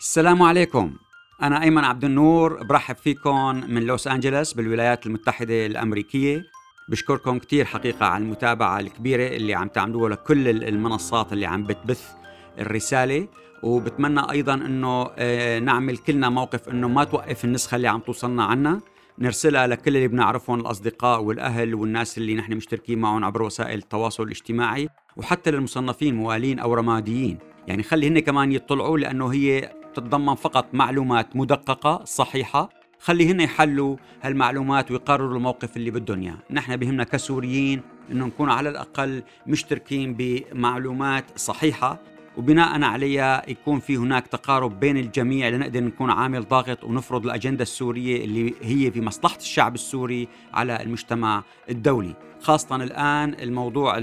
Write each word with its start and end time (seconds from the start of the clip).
السلام 0.00 0.42
عليكم. 0.42 0.92
أنا 1.42 1.62
أيمن 1.62 1.84
عبد 1.84 2.04
النور 2.04 2.62
برحب 2.62 2.96
فيكم 2.96 3.56
من 3.68 3.82
لوس 3.82 4.08
أنجلوس 4.08 4.52
بالولايات 4.52 5.06
المتحدة 5.06 5.66
الأمريكية. 5.66 6.42
بشكركم 6.88 7.38
كتير 7.38 7.64
حقيقة 7.64 8.06
على 8.06 8.24
المتابعة 8.24 8.80
الكبيرة 8.80 9.26
اللي 9.26 9.54
عم 9.54 9.68
تعملوها 9.68 10.10
لكل 10.10 10.48
المنصات 10.48 11.32
اللي 11.32 11.46
عم 11.46 11.64
بتبث 11.64 12.12
الرسالة. 12.58 13.28
وبتمنى 13.62 14.30
أيضا 14.30 14.54
أنه 14.54 15.10
آه، 15.18 15.58
نعمل 15.58 15.98
كلنا 15.98 16.28
موقف 16.28 16.68
أنه 16.68 16.88
ما 16.88 17.04
توقف 17.04 17.44
النسخة 17.44 17.76
اللي 17.76 17.88
عم 17.88 18.00
توصلنا 18.00 18.44
عنا 18.44 18.80
نرسلها 19.18 19.66
لكل 19.66 19.96
اللي 19.96 20.08
بنعرفهم 20.08 20.60
الأصدقاء 20.60 21.22
والأهل 21.22 21.74
والناس 21.74 22.18
اللي 22.18 22.34
نحن 22.34 22.52
مشتركين 22.52 22.98
معهم 22.98 23.24
عبر 23.24 23.42
وسائل 23.42 23.78
التواصل 23.78 24.22
الاجتماعي. 24.22 24.88
وحتى 25.16 25.50
للمصنفين 25.50 26.14
موالين 26.14 26.58
أو 26.58 26.74
رماديين. 26.74 27.38
يعني 27.66 27.82
خلي 27.82 28.08
هن 28.08 28.18
كمان 28.18 28.52
يطلعوا 28.52 28.98
لأنه 28.98 29.26
هي 29.32 29.79
تتضمن 29.94 30.34
فقط 30.34 30.66
معلومات 30.72 31.36
مدققة 31.36 32.04
صحيحة. 32.04 32.70
خلي 32.98 33.30
هن 33.30 33.40
يحلوا 33.40 33.96
هالمعلومات 34.22 34.90
ويقرروا 34.90 35.36
الموقف 35.36 35.76
اللي 35.76 35.90
بدهم 35.90 36.22
اياه، 36.22 36.38
نحن 36.50 36.76
بهمنا 36.76 37.04
كسوريين 37.04 37.82
إنه 38.10 38.26
نكون 38.26 38.50
على 38.50 38.68
الأقل 38.68 39.22
مشتركين 39.46 40.14
بمعلومات 40.18 41.38
صحيحة. 41.38 41.98
وبناء 42.36 42.82
عليها 42.82 43.50
يكون 43.50 43.80
في 43.80 43.96
هناك 43.96 44.26
تقارب 44.26 44.80
بين 44.80 44.96
الجميع 44.96 45.48
لنقدر 45.48 45.80
نكون 45.80 46.10
عامل 46.10 46.48
ضاغط 46.48 46.84
ونفرض 46.84 47.24
الأجندة 47.24 47.62
السورية 47.62 48.24
اللي 48.24 48.54
هي 48.62 48.90
في 48.90 49.00
مصلحة 49.00 49.36
الشعب 49.36 49.74
السوري 49.74 50.28
على 50.54 50.82
المجتمع 50.82 51.42
الدولي، 51.70 52.14
خاصة 52.40 52.76
الآن 52.76 53.34
الموضوع 53.34 53.98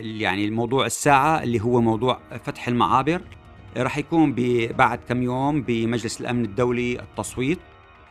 يعني 0.00 0.44
الموضوع 0.44 0.86
الساعة 0.86 1.42
اللي 1.42 1.60
هو 1.60 1.80
موضوع 1.80 2.20
فتح 2.44 2.68
المعابر. 2.68 3.22
رح 3.76 3.98
يكون 3.98 4.34
بعد 4.78 5.00
كم 5.08 5.22
يوم 5.22 5.62
بمجلس 5.62 6.20
الأمن 6.20 6.44
الدولي 6.44 7.00
التصويت 7.00 7.58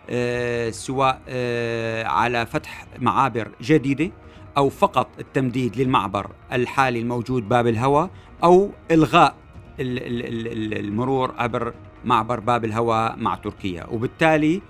أه 0.10 0.70
سواء 0.70 1.22
أه 1.28 2.04
على 2.04 2.46
فتح 2.46 2.86
معابر 3.00 3.52
جديدة 3.62 4.12
أو 4.58 4.70
فقط 4.70 5.08
التمديد 5.20 5.78
للمعبر 5.78 6.32
الحالي 6.54 7.00
الموجود 7.00 7.50
باب 7.50 7.68
الهوى 7.68 8.10
أو 8.44 8.72
إلغاء 8.92 9.36
المرور 9.80 11.34
عبر 11.38 11.74
معبر 12.06 12.40
باب 12.40 12.66
الهوى 12.66 13.14
مع 13.18 13.36
تركيا. 13.36 13.86
وبالتالي 13.86 14.62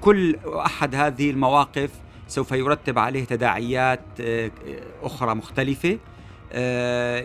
كل 0.00 0.36
أحد 0.66 0.94
هذه 0.94 1.30
المواقف 1.30 1.90
سوف 2.28 2.52
يرتب 2.52 2.98
عليه 2.98 3.24
تداعيات 3.24 4.00
آه، 4.20 4.50
أخرى 5.02 5.34
مختلفة. 5.34 5.92
آه، 5.92 5.98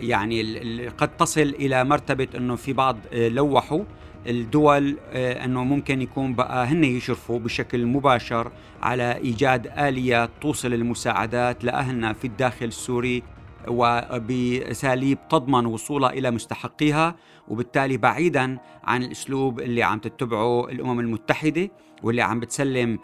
يعني 0.02 0.42
قد 0.88 1.16
تصل 1.16 1.40
إلى 1.40 1.84
مرتبة 1.84 2.28
إنه 2.36 2.56
في 2.56 2.72
بعض 2.72 2.96
آه، 3.12 3.28
لوحوا 3.28 3.80
الدول 4.26 4.96
آه، 5.12 5.44
إنه 5.44 5.64
ممكن 5.64 6.02
يكون 6.02 6.34
بقى 6.34 6.66
هن 6.66 6.84
يشرفوا 6.84 7.38
بشكل 7.38 7.86
مباشر 7.86 8.52
على 8.82 9.16
إيجاد 9.16 9.66
اليات 9.78 10.30
توصل 10.40 10.74
المساعدات 10.74 11.64
لأهلنا 11.64 12.12
في 12.12 12.26
الداخل 12.26 12.66
السوري 12.66 13.22
وباساليب 13.68 15.18
تضمن 15.30 15.66
وصولها 15.66 16.10
إلى 16.10 16.30
مستحقيها 16.30 17.16
وبالتالي 17.48 17.96
بعيدا 17.96 18.58
عن 18.84 19.02
الأسلوب 19.02 19.60
اللي 19.60 19.82
عم 19.82 19.98
تتبعه 19.98 20.68
الأمم 20.68 21.00
المتحدة 21.00 21.70
واللي 22.02 22.22
عم 22.22 22.40
بتسلم 22.40 22.98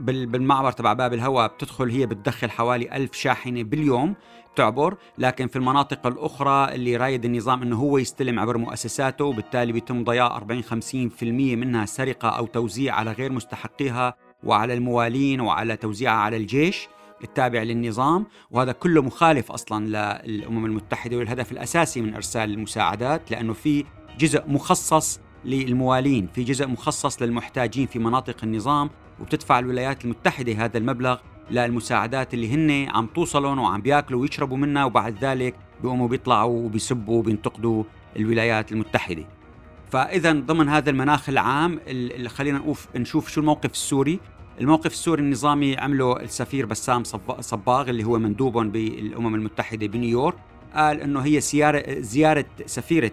بالمعبر 0.00 0.72
تبع 0.72 0.92
باب 0.92 1.14
الهواء 1.14 1.46
بتدخل 1.48 1.90
هي 1.90 2.06
بتدخل 2.06 2.50
حوالي 2.50 2.96
ألف 2.96 3.12
شاحنة 3.12 3.62
باليوم. 3.62 4.14
تعبر 4.56 4.96
لكن 5.18 5.46
في 5.46 5.56
المناطق 5.56 6.06
الأخرى 6.06 6.74
اللي 6.74 6.96
رايد 6.96 7.24
النظام 7.24 7.62
أنه 7.62 7.76
هو 7.76 7.98
يستلم 7.98 8.40
عبر 8.40 8.58
مؤسساته 8.58 9.24
وبالتالي 9.24 9.72
بيتم 9.72 10.04
ضياع 10.04 10.38
40-50% 10.38 10.42
منها 11.22 11.86
سرقة 11.86 12.28
أو 12.28 12.46
توزيع 12.46 12.94
على 12.94 13.12
غير 13.12 13.32
مستحقيها 13.32 14.14
وعلى 14.44 14.74
الموالين 14.74 15.40
وعلى 15.40 15.76
توزيعها 15.76 16.16
على 16.16 16.36
الجيش 16.36 16.88
التابع 17.24 17.62
للنظام. 17.62 18.26
وهذا 18.50 18.72
كله 18.72 19.02
مخالف 19.02 19.52
أصلا 19.52 20.20
للأمم 20.26 20.66
المتحدة 20.66 21.16
والهدف 21.16 21.52
الأساسي 21.52 22.00
من 22.00 22.14
إرسال 22.14 22.50
المساعدات 22.50 23.30
لأنه 23.30 23.52
في 23.52 23.84
جزء 24.18 24.42
مخصص 24.48 25.20
للموالين، 25.44 26.28
في 26.34 26.44
جزء 26.44 26.66
مخصص 26.66 27.22
للمحتاجين 27.22 27.86
في 27.86 27.98
مناطق 27.98 28.36
النظام 28.42 28.90
وبتدفع 29.20 29.58
الولايات 29.58 30.04
المتحدة 30.04 30.52
هذا 30.64 30.78
المبلغ 30.78 31.18
للمساعدات 31.50 32.34
اللي 32.34 32.54
هن 32.54 32.88
عم 32.90 33.06
توصلهم 33.06 33.58
وعم 33.58 33.80
بياكلوا 33.80 34.20
ويشربوا 34.20 34.56
منها 34.56 34.84
وبعد 34.84 35.24
ذلك 35.24 35.54
بيقوموا 35.82 36.08
بيطلعوا 36.08 36.64
وبيسبوا 36.64 37.18
وبينتقدوا 37.18 37.84
الولايات 38.16 38.72
المتحدة. 38.72 39.24
فاذا 39.90 40.32
ضمن 40.32 40.68
هذا 40.68 40.90
المناخ 40.90 41.28
العام 41.28 41.80
اللي 41.86 42.28
خلينا 42.28 42.62
نشوف 42.96 43.28
شو 43.28 43.40
الموقف 43.40 43.70
السوري. 43.70 44.20
الموقف 44.60 44.86
السوري 44.92 45.22
النظامي 45.22 45.76
عمله 45.76 46.20
السفير 46.20 46.66
بسام 46.66 47.04
صباغ 47.40 47.90
اللي 47.90 48.04
هو 48.04 48.18
مندوب 48.18 48.58
بالأمم 48.58 49.34
المتحدة 49.34 49.86
بنيويورك. 49.86 50.36
قال 50.74 51.00
إنه 51.00 51.20
هي 51.20 51.40
زياره 51.40 52.00
زيارة 52.00 52.44
سفيرة 52.66 53.12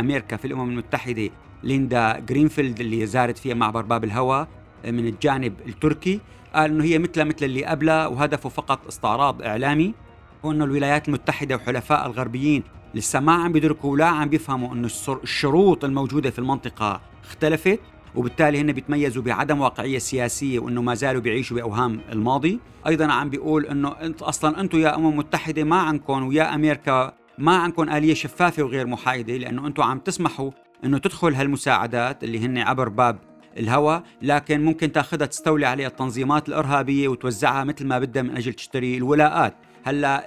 أمريكا 0.00 0.36
في 0.36 0.44
الأمم 0.44 0.70
المتحدة 0.70 1.30
ليندا 1.62 2.18
جرينفيلد 2.18 2.80
اللي 2.80 3.06
زارت 3.06 3.38
فيها 3.38 3.54
معبر 3.54 3.82
باب 3.82 4.04
الهوى 4.04 4.46
من 4.84 5.06
الجانب 5.06 5.54
التركي. 5.66 6.20
قال 6.56 6.70
إنه 6.70 6.84
هي 6.84 6.98
مثلها 6.98 7.24
مثل 7.24 7.44
اللي 7.44 7.64
قبلها 7.64 8.06
وهدفه 8.06 8.48
فقط 8.48 8.86
استعراض 8.86 9.42
إعلامي 9.42 9.94
وإنه 10.42 10.64
الولايات 10.64 11.08
المتحدة 11.08 11.56
وحلفاءها 11.56 12.06
الغربيين 12.06 12.62
لسه 12.94 13.20
ما 13.20 13.32
عم 13.32 13.52
بيدركوا 13.52 13.92
ولا 13.92 14.06
عم 14.06 14.28
بيفهموا 14.28 14.72
إنه 14.72 14.88
الشروط 15.22 15.84
الموجودة 15.84 16.30
في 16.30 16.38
المنطقة 16.38 17.00
اختلفت 17.24 17.80
وبالتالي 18.14 18.60
هن 18.60 18.72
بيتميزوا 18.72 19.22
بعدم 19.22 19.60
واقعية 19.60 19.98
سياسية 19.98 20.58
وإنه 20.58 20.82
ما 20.82 20.94
زالوا 20.94 21.20
بيعيشوا 21.20 21.56
بأوهام 21.56 22.00
الماضي. 22.12 22.60
أيضا 22.86 23.12
عم 23.12 23.30
بيقول 23.30 23.66
إنه 23.66 23.88
انت 23.88 24.22
أصلا 24.22 24.60
أنتم 24.60 24.78
يا 24.78 24.96
أمم 24.96 25.16
متحدة 25.16 25.64
ما 25.64 25.76
عندكم 25.76 26.26
ويا 26.26 26.54
أمريكا 26.54 27.12
ما 27.38 27.56
عندكم 27.56 27.90
آلية 27.90 28.14
شفافة 28.14 28.62
وغير 28.62 28.86
محايدة 28.86 29.36
لأنه 29.36 29.66
أنتم 29.66 29.82
عم 29.82 29.98
تسمحوا 29.98 30.50
إنه 30.84 30.98
تدخل 30.98 31.34
هالمساعدات 31.34 32.24
اللي 32.24 32.38
هن 32.38 32.58
عبر 32.58 32.88
باب 32.88 33.18
الهوى 33.58 34.02
لكن 34.22 34.64
ممكن 34.64 34.92
تاخذها 34.92 35.26
تستولي 35.26 35.66
عليها 35.66 35.88
التنظيمات 35.88 36.48
الإرهابية 36.48 37.08
وتوزعها 37.08 37.64
مثل 37.64 37.86
ما 37.86 37.98
بدها 37.98 38.22
من 38.22 38.36
أجل 38.36 38.52
تشتري 38.52 38.96
الولاءات. 38.96 39.54
هلأ 39.84 40.24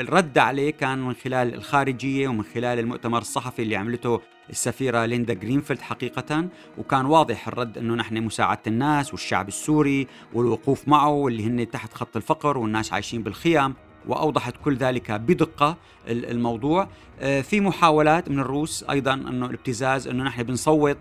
الرد 0.00 0.38
عليه 0.38 0.70
كان 0.70 0.98
من 0.98 1.14
خلال 1.14 1.54
الخارجية 1.54 2.28
ومن 2.28 2.44
خلال 2.54 2.78
المؤتمر 2.78 3.18
الصحفي 3.18 3.62
اللي 3.62 3.76
عملته 3.76 4.20
السفيرة 4.50 5.04
ليندا 5.04 5.34
جرينفيلد 5.34 5.80
حقيقة. 5.80 6.48
وكان 6.78 7.06
واضح 7.06 7.48
الرد 7.48 7.78
أنه 7.78 7.94
نحن 7.94 8.22
مساعدة 8.22 8.60
الناس 8.66 9.12
والشعب 9.12 9.48
السوري 9.48 10.06
والوقوف 10.34 10.88
معه 10.88 11.10
واللي 11.10 11.46
هن 11.46 11.70
تحت 11.70 11.94
خط 11.94 12.16
الفقر 12.16 12.58
والناس 12.58 12.92
عايشين 12.92 13.22
بالخيام. 13.22 13.74
وأوضحت 14.08 14.54
كل 14.64 14.76
ذلك 14.76 15.10
بدقة 15.10 15.76
الموضوع. 16.08 16.88
آه، 17.20 17.40
في 17.40 17.60
محاولات 17.60 18.28
من 18.28 18.38
الروس 18.38 18.84
أيضا 18.90 19.14
إنه 19.14 19.46
الابتزاز 19.46 20.08
إنه 20.08 20.24
نحن 20.24 20.42
بنصوت 20.42 20.96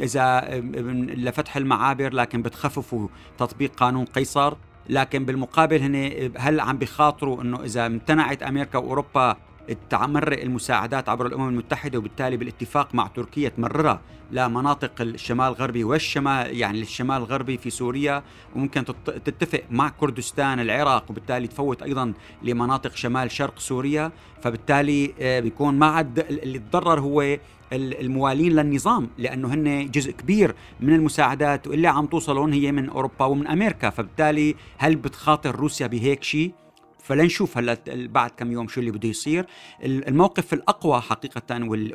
إذا 0.00 0.40
لفتح 1.16 1.56
المعابر 1.56 2.12
لكن 2.12 2.42
بتخففوا 2.42 3.08
تطبيق 3.38 3.74
قانون 3.74 4.04
قيصر. 4.04 4.54
لكن 4.88 5.24
بالمقابل 5.24 5.82
هن 5.82 6.30
هل 6.38 6.60
عم 6.60 6.78
بيخاطروا 6.78 7.42
إنه 7.42 7.64
إذا 7.64 7.86
امتنعت 7.86 8.42
أمريكا 8.42 8.78
وأوروبا 8.78 9.36
تمرق 9.90 10.42
المساعدات 10.42 11.08
عبر 11.08 11.26
الأمم 11.26 11.48
المتحدة 11.48 11.98
وبالتالي 11.98 12.36
بالاتفاق 12.36 12.94
مع 12.94 13.06
تركيا 13.06 13.48
تمررها 13.48 14.00
لمناطق 14.30 15.00
الشمال 15.00 15.46
الغربي 15.46 15.84
والشمال 15.84 16.56
يعني 16.56 16.80
الشمال 16.80 17.16
الغربي 17.16 17.58
في 17.58 17.70
سوريا 17.70 18.22
وممكن 18.56 18.84
تتفق 19.06 19.62
مع 19.70 19.88
كردستان 19.88 20.60
العراق 20.60 21.10
وبالتالي 21.10 21.46
تفوت 21.46 21.82
أيضا 21.82 22.12
لمناطق 22.42 22.96
شمال 22.96 23.30
شرق 23.30 23.58
سوريا. 23.58 24.12
فبالتالي 24.42 25.14
آه، 25.20 25.40
بيكون 25.40 25.74
ما 25.78 25.86
عاد 25.86 26.18
اللي 26.18 26.58
تضرر 26.58 27.00
هو 27.00 27.38
الموالين 27.72 28.52
للنظام 28.52 29.10
لأنه 29.18 29.54
هن 29.54 29.90
جزء 29.90 30.10
كبير 30.10 30.54
من 30.80 30.94
المساعدات 30.94 31.66
واللي 31.66 31.88
عم 31.88 32.06
توصلون 32.06 32.52
هي 32.52 32.72
من 32.72 32.88
أوروبا 32.88 33.24
ومن 33.24 33.46
أمريكا. 33.46 33.90
فبالتالي 33.90 34.54
هل 34.78 34.96
بتخاطر 34.96 35.56
روسيا 35.56 35.86
بهيك 35.86 36.22
شيء 36.22 36.52
فلنشوف 37.02 37.58
هلا 37.58 37.78
بعد 37.88 38.30
كم 38.30 38.52
يوم 38.52 38.68
شو 38.68 38.80
اللي 38.80 38.90
بده 38.90 39.08
يصير. 39.08 39.46
الموقف 39.84 40.52
الأقوى 40.52 41.00
حقيقة 41.00 41.42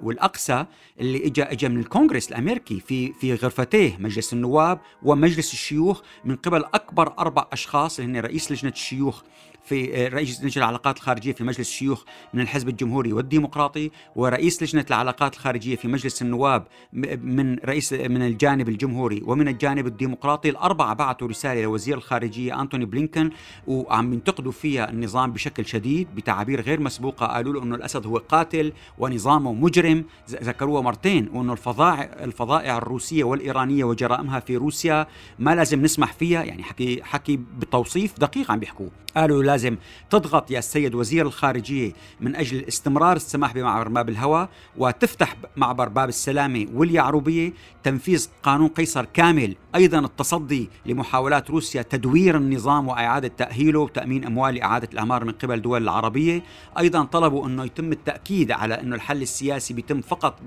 والأقسى 0.02 0.66
اللي 1.00 1.26
اجى 1.26 1.44
اجى 1.44 1.70
من 1.70 1.80
الكونغرس 1.80 2.30
الأمريكي 2.30 2.80
في 2.80 3.14
في 3.14 3.34
غرفتيه 3.34 3.98
مجلس 4.00 4.34
النواب 4.34 4.80
ومجلس 5.04 5.54
الشيوخ 5.54 6.02
من 6.26 6.36
قبل 6.36 6.64
أكبر 6.74 7.14
أربع 7.20 7.48
أشخاص 7.52 8.00
اللي 8.00 8.12
هن 8.12 8.24
رئيس 8.24 8.52
لجنة 8.52 8.72
الشيوخ. 8.72 9.22
في 9.64 10.08
رئيس 10.08 10.44
لجنة 10.44 10.64
العلاقات 10.66 10.98
الخارجية 10.98 11.34
في 11.34 11.44
مجلس 11.44 11.60
الشيوخ 11.60 12.04
من 12.34 12.42
الحزب 12.42 12.70
الجمهوري 12.70 13.14
والديمقراطي 13.14 13.92
ورئيس 14.16 14.64
لجنة 14.64 14.86
العلاقات 14.90 15.34
الخارجية 15.34 15.76
في 15.76 15.88
مجلس 15.88 16.22
النواب 16.22 16.68
من 16.94 17.58
رئيس 17.58 17.94
من 17.94 18.22
الجانب 18.22 18.70
الجمهوري 18.70 19.22
ومن 19.26 19.48
الجانب 19.48 19.88
الديمقراطي. 19.88 20.50
الأربعة 20.50 20.94
بعثوا 20.94 21.28
رسالة 21.28 21.62
لوزير 21.62 21.98
الخارجية 21.98 22.62
أنتوني 22.62 22.86
بلينكن 22.86 23.30
وعم 23.68 24.14
ينتقدوا 24.14 24.52
فيها 24.52 24.90
النظام 24.90 25.32
بشكل 25.32 25.66
شديد 25.66 26.08
بتعابير 26.16 26.62
غير 26.62 26.80
مسبوقة 26.80 27.26
قالوا 27.26 27.54
له 27.54 27.64
إنه 27.64 27.76
الأسد 27.76 28.06
هو 28.06 28.18
قاتل 28.18 28.74
ونظامه 28.98 29.54
مجرم. 29.54 30.06
ذكروها 30.30 30.82
مرتين 30.82 31.30
وإنه 31.34 31.54
الفظائع 31.54 32.04
الفظائع 32.24 32.78
الروسية 32.78 33.24
والإيرانية 33.24 33.84
وجرائمها 33.84 34.40
في 34.40 34.58
روسيا 34.58 35.08
ما 35.40 35.56
لازم 35.56 35.82
نسمح 35.82 36.14
فيها 36.14 36.44
يعني 36.44 36.64
حكي 36.64 37.04
حكي 37.04 37.38
بتوصيف 37.38 38.20
دقيق 38.20 38.52
عم 38.52 38.60
بيحكوه. 38.60 38.90
قالوا 39.18 39.44
لازم 39.52 39.78
تضغط 40.10 40.52
يا 40.52 40.60
السيد 40.60 40.96
وزير 40.96 41.26
الخارجية 41.26 41.94
من 42.22 42.36
أجل 42.36 42.66
استمرار 42.68 43.16
السماح 43.16 43.54
بمعبر 43.54 43.88
باب 43.88 44.10
الهواء 44.10 44.50
وتفتح 44.78 45.36
معبر 45.58 45.90
باب 45.90 46.10
السلامة 46.10 46.68
واليعروبية. 46.74 47.54
تنفيذ 47.84 48.30
قانون 48.44 48.68
قيصر 48.68 49.06
كامل 49.06 49.56
أيضا 49.76 50.00
التصدي 50.00 50.70
لمحاولات 50.86 51.50
روسيا 51.50 51.82
تدوير 51.82 52.38
النظام 52.38 52.88
وإعادة 52.88 53.28
تأهيله 53.28 53.80
وتأمين 53.80 54.26
أموال 54.26 54.56
لاعاده 54.56 54.90
الاعمار 54.94 55.26
من 55.26 55.32
قبل 55.32 55.54
الدول 55.56 55.84
العربية. 55.84 56.44
أيضا 56.80 57.04
طلبوا 57.04 57.48
أنه 57.48 57.66
يتم 57.66 57.92
التأكيد 57.92 58.52
على 58.52 58.82
أنه 58.82 58.96
الحل 58.96 59.22
السياسي 59.22 59.74
بيتم 59.74 60.02
فقط 60.02 60.40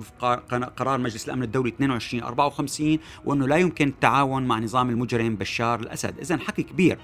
قرار 0.77 0.99
مجلس 0.99 1.27
الأمن 1.27 1.43
الدولي 1.43 1.69
22 1.69 2.23
54 2.23 2.99
وأنه 3.25 3.47
لا 3.47 3.57
يمكن 3.57 3.89
التعاون 3.89 4.43
مع 4.47 4.59
نظام 4.59 4.91
المجرم 4.91 5.37
بشار 5.37 5.81
الأسد. 5.81 6.19
اذا 6.19 6.39
حكي 6.39 6.63
كبير 6.63 6.99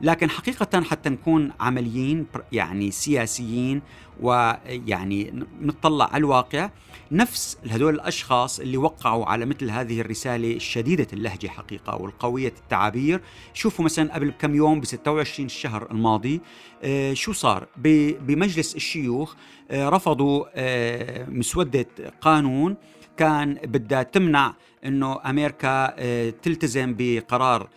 لكن 0.00 0.30
حقيقه 0.30 0.82
حتى 0.82 1.08
نكون 1.08 1.45
عمليين 1.60 2.26
يعني 2.52 2.90
سياسيين 2.90 3.82
ويعني 4.20 5.46
نطلع 5.60 6.04
على 6.04 6.16
الواقع. 6.16 6.70
نفس 7.12 7.58
هذول 7.70 7.94
الأشخاص 7.94 8.60
اللي 8.60 8.76
وقعوا 8.76 9.26
على 9.26 9.46
مثل 9.46 9.70
هذه 9.70 10.00
الرسالة 10.00 10.52
الشديدة 10.56 11.06
اللهجة 11.12 11.46
حقيقة 11.48 11.96
والقوية 12.02 12.52
التعابير. 12.58 13.20
شوفوا 13.54 13.84
مثلا 13.84 14.14
قبل 14.14 14.32
كم 14.38 14.54
يوم 14.54 14.80
ب 14.80 14.84
26 14.84 15.46
الشهر 15.46 15.90
الماضي 15.90 16.40
آه 16.82 17.12
شو 17.14 17.32
صار؟ 17.32 17.66
بمجلس 17.76 18.76
الشيوخ 18.76 19.34
آه 19.70 19.88
رفضوا 19.88 20.44
آه 20.54 21.26
مسودة 21.30 21.86
قانون. 22.20 22.76
كان 23.16 23.54
بدها 23.54 24.02
تمنع 24.02 24.54
إنه 24.84 25.20
أمريكا 25.30 25.94
تلتزم 26.30 26.94
بقرار 26.98 27.68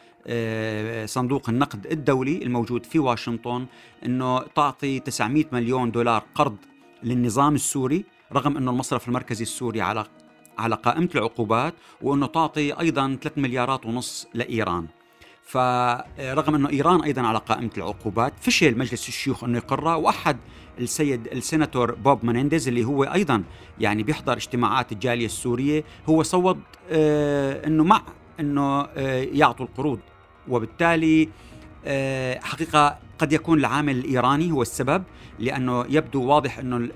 صندوق 1.06 1.50
النقد 1.50 1.86
الدولي 1.86 2.44
الموجود 2.44 2.86
في 2.86 3.00
واشنطن 3.00 3.66
إنه 4.06 4.40
تعطي 4.40 5.00
900 5.00 5.46
مليون 5.52 5.92
دولار 5.92 6.24
قرض 6.36 6.58
للنظام 7.04 7.56
السوري 7.56 8.06
رغم 8.34 8.58
إنه 8.58 8.72
المصرف 8.72 9.08
المركزي 9.08 9.44
السوري 9.44 9.82
على 9.82 10.06
على 10.58 10.76
قائمة 10.76 11.10
العقوبات 11.16 11.74
وإنه 12.02 12.26
تعطي 12.28 12.80
أيضا 12.80 13.18
3 13.22 13.42
مليارات 13.42 13.86
ونص 13.86 14.28
لإيران. 14.34 14.88
فرغم 15.44 16.56
إنه 16.56 16.70
إيران 16.70 17.02
أيضا 17.04 17.22
على 17.22 17.38
قائمة 17.38 17.70
العقوبات 17.78 18.34
فشل 18.42 18.78
مجلس 18.78 19.08
الشيوخ 19.08 19.44
إنه 19.44 19.58
يقرها 19.58 19.96
وأحد 19.96 20.38
السيد 20.80 21.28
السيناتور 21.28 21.96
بوب 21.96 22.26
منينديز 22.26 22.68
اللي 22.68 22.84
هو 22.86 23.04
أيضا 23.04 23.44
يعني 23.80 24.04
بيحضر 24.04 24.34
اجتماعات 24.34 24.92
الجالية 24.92 25.26
السورية 25.26 25.84
هو 26.10 26.24
صوت 26.24 26.58
آه 26.90 27.68
إنه 27.68 27.84
مع 27.84 28.02
إنه 28.40 28.82
آه 28.82 29.24
يعطوا 29.24 29.66
القروض. 29.66 30.00
وبالتالي 30.48 31.30
آه 31.86 32.40
حقيقة 32.40 32.98
قد 33.20 33.34
يكون 33.34 33.60
العامل 33.60 33.96
الإيراني 33.98 34.52
هو 34.52 34.62
السبب 34.62 35.04
لأنه 35.40 35.86
يبدو 35.90 36.24
واضح 36.24 36.60
إنه 36.60 36.90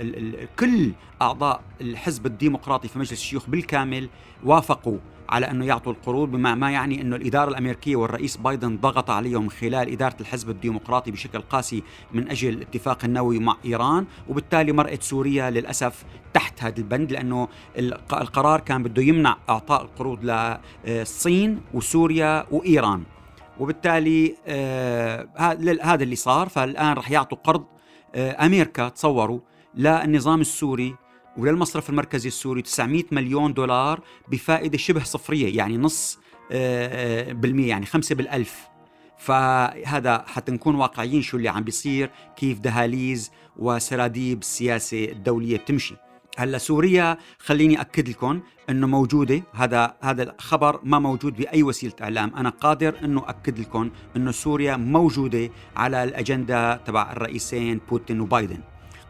كل 0.59 0.91
أعضاء 1.21 1.61
الحزب 1.81 2.25
الديمقراطي 2.25 2.87
في 2.87 2.99
مجلس 2.99 3.11
الشيوخ 3.11 3.49
بالكامل 3.49 4.09
وافقوا 4.43 4.97
على 5.33 5.51
أنه 5.51 5.65
يعطوا 5.65 5.91
القروض 5.91 6.31
بما 6.31 6.55
ما 6.55 6.71
يعني 6.71 7.01
أنه 7.01 7.15
الإدارة 7.15 7.49
الأمريكية 7.49 7.95
والرئيس 7.95 8.37
بايدن 8.37 8.77
ضغط 8.77 9.09
عليهم 9.09 9.49
خلال 9.49 9.91
إدارة 9.91 10.15
الحزب 10.21 10.49
الديمقراطي 10.49 11.11
بشكل 11.11 11.41
قاسي 11.41 11.83
من 12.11 12.29
أجل 12.29 12.49
الاتفاق 12.49 13.05
النووي 13.05 13.39
مع 13.39 13.57
إيران 13.65 14.05
وبالتالي 14.29 14.71
مرأت 14.71 15.03
سوريا 15.03 15.49
للأسف 15.49 16.05
تحت 16.33 16.63
هذا 16.63 16.77
البند 16.77 17.11
لأنه 17.11 17.47
القرار 18.13 18.59
كان 18.59 18.83
بده 18.83 19.01
يمنع 19.01 19.37
إعطاء 19.49 19.81
القروض 19.81 20.19
للصين 20.85 21.61
وسوريا 21.73 22.45
وإيران. 22.51 23.03
وبالتالي 23.59 24.35
آه 24.47 25.27
هذا 25.83 26.03
اللي 26.03 26.15
صار 26.15 26.49
فالآن 26.49 26.93
رح 26.93 27.11
يعطوا 27.11 27.37
قرض 27.37 27.63
آه 28.15 28.45
أمريكا 28.45 28.89
تصوروا 28.89 29.39
للنظام 29.75 30.41
السوري 30.41 30.95
وللمصرف 31.37 31.89
المركزي 31.89 32.27
السوري 32.27 32.61
900 32.61 33.03
مليون 33.11 33.53
دولار 33.53 34.01
بفائدة 34.31 34.77
شبه 34.77 35.03
صفرية 35.03 35.57
يعني 35.57 35.77
نص 35.77 36.19
آه 36.51 37.31
بالمية 37.31 37.69
يعني 37.69 37.85
خمسة 37.85 38.15
بالألف. 38.15 38.67
فهذا 39.17 40.25
حتى 40.27 40.51
نكون 40.51 40.75
واقعيين 40.75 41.21
شو 41.21 41.37
اللي 41.37 41.49
عم 41.49 41.63
بيصير 41.63 42.09
كيف 42.35 42.59
دهاليز 42.59 43.31
وسراديب 43.57 44.41
السياسة 44.41 45.05
الدولية 45.05 45.57
بتمشي. 45.57 45.95
هلا 46.37 46.57
سوريا 46.57 47.17
خليني 47.39 47.81
أكد 47.81 48.09
لكم 48.09 48.41
إنه 48.69 48.87
موجودة. 48.87 49.43
هذا 49.53 49.95
هذا 50.01 50.23
الخبر 50.23 50.79
ما 50.83 50.99
موجود 50.99 51.35
بأي 51.35 51.63
وسيلة 51.63 51.93
إعلام. 52.01 52.35
أنا 52.35 52.49
قادر 52.49 52.95
إنه 53.03 53.23
أكد 53.29 53.59
لكم 53.59 53.89
إنه 54.15 54.31
سوريا 54.31 54.75
موجودة 54.75 55.49
على 55.75 56.03
الأجندة 56.03 56.75
تبع 56.75 57.11
الرئيسين 57.11 57.79
بوتين 57.89 58.21
وبايدن. 58.21 58.59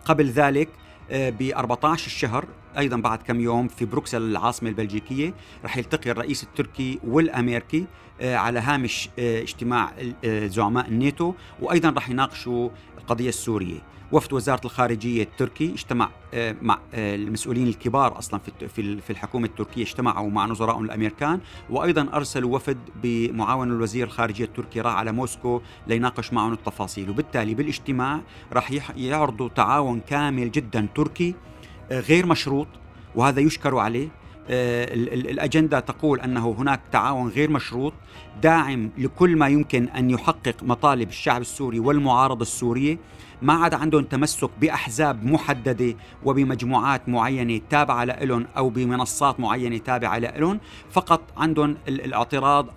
قبل 0.06 0.30
ذلك 0.30 0.70
آه، 0.70 0.83
ب 1.12 1.52
14 1.56 2.06
الشهر 2.06 2.46
أيضا 2.78 2.98
بعد 2.98 3.22
كم 3.22 3.40
يوم 3.40 3.68
في 3.68 3.86
بروكسل 3.86 4.22
العاصمة 4.22 4.70
البلجيكية 4.70 5.34
رح 5.66 5.78
يلتقي 5.78 6.12
الرئيس 6.12 6.44
التركي 6.44 7.00
والأمريكي 7.04 7.86
آه، 8.22 8.36
على 8.36 8.60
هامش 8.60 9.10
آه، 9.20 9.42
اجتماع 9.42 9.94
زعماء 10.26 10.88
الناتو 10.88 11.34
وأيضا 11.62 11.90
رح 11.90 12.10
يناقشوا 12.10 12.70
القضية 12.98 13.30
السورية. 13.30 13.94
وفد 14.14 14.34
وزارة 14.34 14.62
الخارجية 14.66 15.24
التركي 15.24 15.74
اجتمع 15.74 16.10
آه، 16.34 16.56
مع 16.62 16.80
آه، 16.94 17.16
المسؤولين 17.16 17.68
الكبار 17.68 18.18
أصلا 18.18 18.40
في 18.76 18.98
في 19.02 19.10
الحكومة 19.10 19.46
التركية 19.46 19.84
اجتمعوا 19.84 20.30
مع 20.30 20.46
نظرائهم 20.46 20.86
الأمريكان 20.86 21.40
وأيضا 21.70 22.10
أرسلوا 22.14 22.56
وفد 22.56 22.78
بمعاون 23.04 23.72
الوزير 23.72 24.08
الخارجية 24.08 24.46
التركي 24.46 24.82
راح 24.82 24.96
على 24.96 25.12
موسكو 25.12 25.62
ليناقش 25.88 26.34
معهم 26.34 26.54
التفاصيل. 26.54 27.10
وبالتالي 27.10 27.54
بالإجتماع 27.54 28.22
راح 28.54 28.72
يعرضوا 28.96 29.50
تعاون 29.50 30.00
كامل 30.00 30.52
جدا 30.52 30.88
تركي 30.96 31.30
آه، 31.30 31.53
غير 32.00 32.26
مشروط 32.26 32.68
وهذا 33.16 33.40
يشكر 33.40 33.78
عليه. 33.78 34.10
الأجندة 34.50 35.80
تقول 35.80 36.20
أنه 36.20 36.56
هناك 36.60 36.82
تعاون 36.92 37.30
غير 37.30 37.50
مشروط 37.50 37.94
داعم 38.42 38.92
لكل 38.98 39.36
ما 39.36 39.48
يمكن 39.48 39.90
أن 39.90 40.10
يحقق 40.10 40.64
مطالب 40.64 41.10
الشعب 41.10 41.42
السوري 41.42 41.80
والمعارضة 41.80 42.42
السورية. 42.42 42.98
ما 43.42 43.54
عاد 43.54 43.74
عندهم 43.74 44.04
تمسك 44.04 44.50
بأحزاب 44.62 45.26
محددة 45.26 45.96
وبمجموعات 46.26 47.10
معينة 47.10 47.62
تابعة 47.70 48.04
لهم 48.04 48.46
أو 48.58 48.70
بمنصات 48.70 49.40
معينة 49.40 49.78
تابعة 49.78 50.18
لهم 50.18 50.60
فقط 50.92 51.22
عندهم 51.38 51.78
الاعتراض 51.88 52.68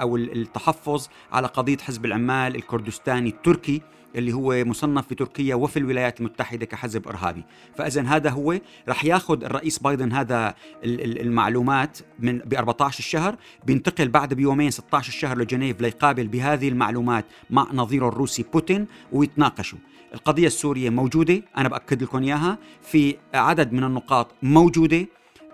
أو 0.00 0.16
التحفظ 0.16 1.08
على 1.32 1.46
قضية 1.46 1.76
حزب 1.76 2.04
العمال 2.04 2.56
الكردستاني 2.56 3.28
التركي. 3.28 3.82
اللي 4.16 4.32
هو 4.32 4.64
مصنف 4.64 5.06
في 5.06 5.14
تركيا 5.14 5.54
وفي 5.54 5.78
الولايات 5.78 6.20
المتحدة 6.20 6.66
كحزب 6.66 7.08
إرهابي، 7.08 7.44
فاذا 7.76 8.02
هذا 8.02 8.30
هو 8.30 8.58
رح 8.88 9.04
ياخذ 9.04 9.44
الرئيس 9.44 9.78
بايدن 9.78 10.12
هذا 10.12 10.54
المعلومات 10.84 11.98
من 12.18 12.38
ب 12.38 12.54
14 12.54 12.98
الشهر 12.98 13.36
بينتقل 13.66 14.08
بعد 14.08 14.34
بيومين 14.34 14.70
16 14.70 15.08
الشهر 15.08 15.38
لجنيف 15.38 15.80
ليقابل 15.80 16.28
بهذه 16.28 16.68
المعلومات 16.68 17.24
مع 17.50 17.66
نظيره 17.72 18.08
الروسي 18.08 18.44
بوتين 18.52 18.86
ويتناقشوا. 19.12 19.78
القضية 20.14 20.46
السورية 20.46 20.90
موجودة 20.90 21.42
أنا 21.56 21.68
بأكد 21.68 22.02
لكم 22.02 22.22
إياها. 22.22 22.58
في 22.82 23.16
عدد 23.34 23.72
من 23.72 23.84
النقاط 23.84 24.34
موجودة. 24.42 25.06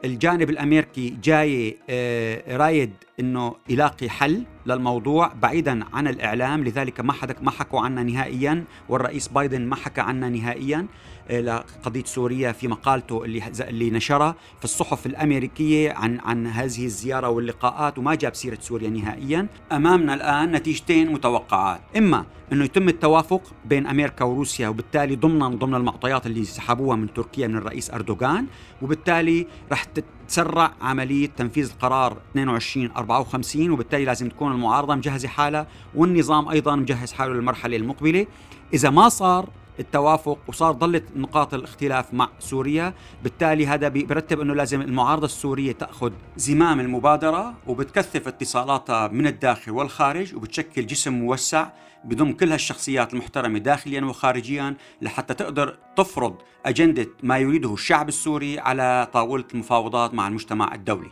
الجانب 0.05 0.51
الأمريكي 0.51 1.17
جاي 1.23 1.77
آه، 1.91 2.57
رايد 2.57 2.93
إنه 3.21 3.55
يلاقي 3.69 4.09
حل 4.09 4.45
للموضوع 4.67 5.33
بعيدا 5.43 5.85
عن 5.93 6.09
الإعلام 6.09 6.65
لذلك 6.65 7.01
ما 7.01 7.13
حدا 7.13 7.35
ما 7.43 7.51
حكوا 7.51 7.81
عنا 7.81 8.03
نهائيا 8.03 8.65
والرئيس 8.89 9.29
بايدن 9.29 9.63
ما 9.67 9.77
حكى 9.77 10.01
عنا 10.01 10.29
نهائيا 10.29 10.87
لقضيه 11.31 12.05
سوريا 12.05 12.53
في 12.53 12.69
مقالته 12.69 13.25
اللي 13.25 13.43
اللي 13.61 13.91
نشرها. 13.91 14.35
في 14.59 14.65
الصحف 14.65 15.07
الأمريكية 15.07 15.93
عن 15.93 16.21
عن 16.21 16.47
هذه 16.47 16.85
الزيارة 16.85 17.29
واللقاءات 17.29 17.99
وما 17.99 18.15
جاب 18.15 18.35
سيرة 18.35 18.59
سوريا 18.61 18.91
نهائيا. 18.91 19.47
أمامنا 19.73 20.15
الآن 20.15 20.53
نتيجتين 20.53 21.13
متوقعات. 21.13 21.81
إما 21.97 22.25
إنه 22.53 22.65
يتم 22.65 22.89
التوافق 22.89 23.43
بين 23.65 23.87
أمريكا 23.87 24.25
وروسيا 24.25 24.69
وبالتالي 24.69 25.17
ضمنا 25.17 25.49
ضمن 25.49 25.75
المعطيات 25.75 26.27
اللي 26.27 26.45
سحبوها 26.45 26.97
من 26.97 27.15
تركيا 27.15 27.47
من 27.47 27.57
الرئيس 27.57 27.91
أردوغان 27.91 28.47
وبالتالي 28.83 29.47
رح 29.73 29.85
تسرع 30.29 30.73
عملية 30.81 31.27
تنفيذ 31.37 31.71
القرار 31.71 32.17
22 32.31 32.91
54 32.97 33.71
وبالتالي 33.71 34.05
لازم 34.05 34.29
تكون 34.29 34.53
المعارضة 34.53 34.95
مجهزة 34.95 35.29
حالها 35.29 35.67
والنظام 35.95 36.49
أيضا 36.49 36.77
مجهز 36.77 37.13
حاله 37.13 37.35
للمرحلة 37.35 37.77
المقبلة. 37.77 38.27
إذا 38.75 38.91
ما 38.91 39.09
صار 39.09 39.49
التوافق 39.81 40.39
وصار 40.49 40.73
ضلت 40.73 41.05
نقاط 41.17 41.55
الاختلاف 41.55 42.15
مع 42.15 42.29
سوريا. 42.39 42.95
بالتالي 43.23 43.67
هذا 43.67 43.89
بيرتب 43.89 44.41
إنه 44.41 44.55
لازم 44.55 44.81
المعارضة 44.81 45.25
السورية 45.25 45.73
تأخذ 45.73 46.13
زمام 46.37 46.81
المبادرة 46.81 47.55
وبتكثف 47.67 48.29
اتصالاتها 48.29 49.09
من 49.09 49.27
الداخل 49.27 49.73
والخارج 49.73 50.35
وبتشكل 50.35 50.87
جسم 50.87 51.13
موسع 51.13 51.69
بضم 52.05 52.33
كل 52.33 52.53
هالشخصيات 52.53 53.13
المحترمة 53.13 53.59
داخليا 53.59 54.05
وخارجيا 54.05 54.77
لحتى 55.03 55.35
تقدر 55.35 55.79
تفرض 55.97 56.37
أجندة 56.67 57.07
ما 57.23 57.39
يريده 57.39 57.75
الشعب 57.75 58.09
السوري 58.09 58.59
على 58.59 59.09
طاولة 59.13 59.45
المفاوضات 59.55 60.15
مع 60.15 60.29
المجتمع 60.29 60.75
الدولي. 60.75 61.11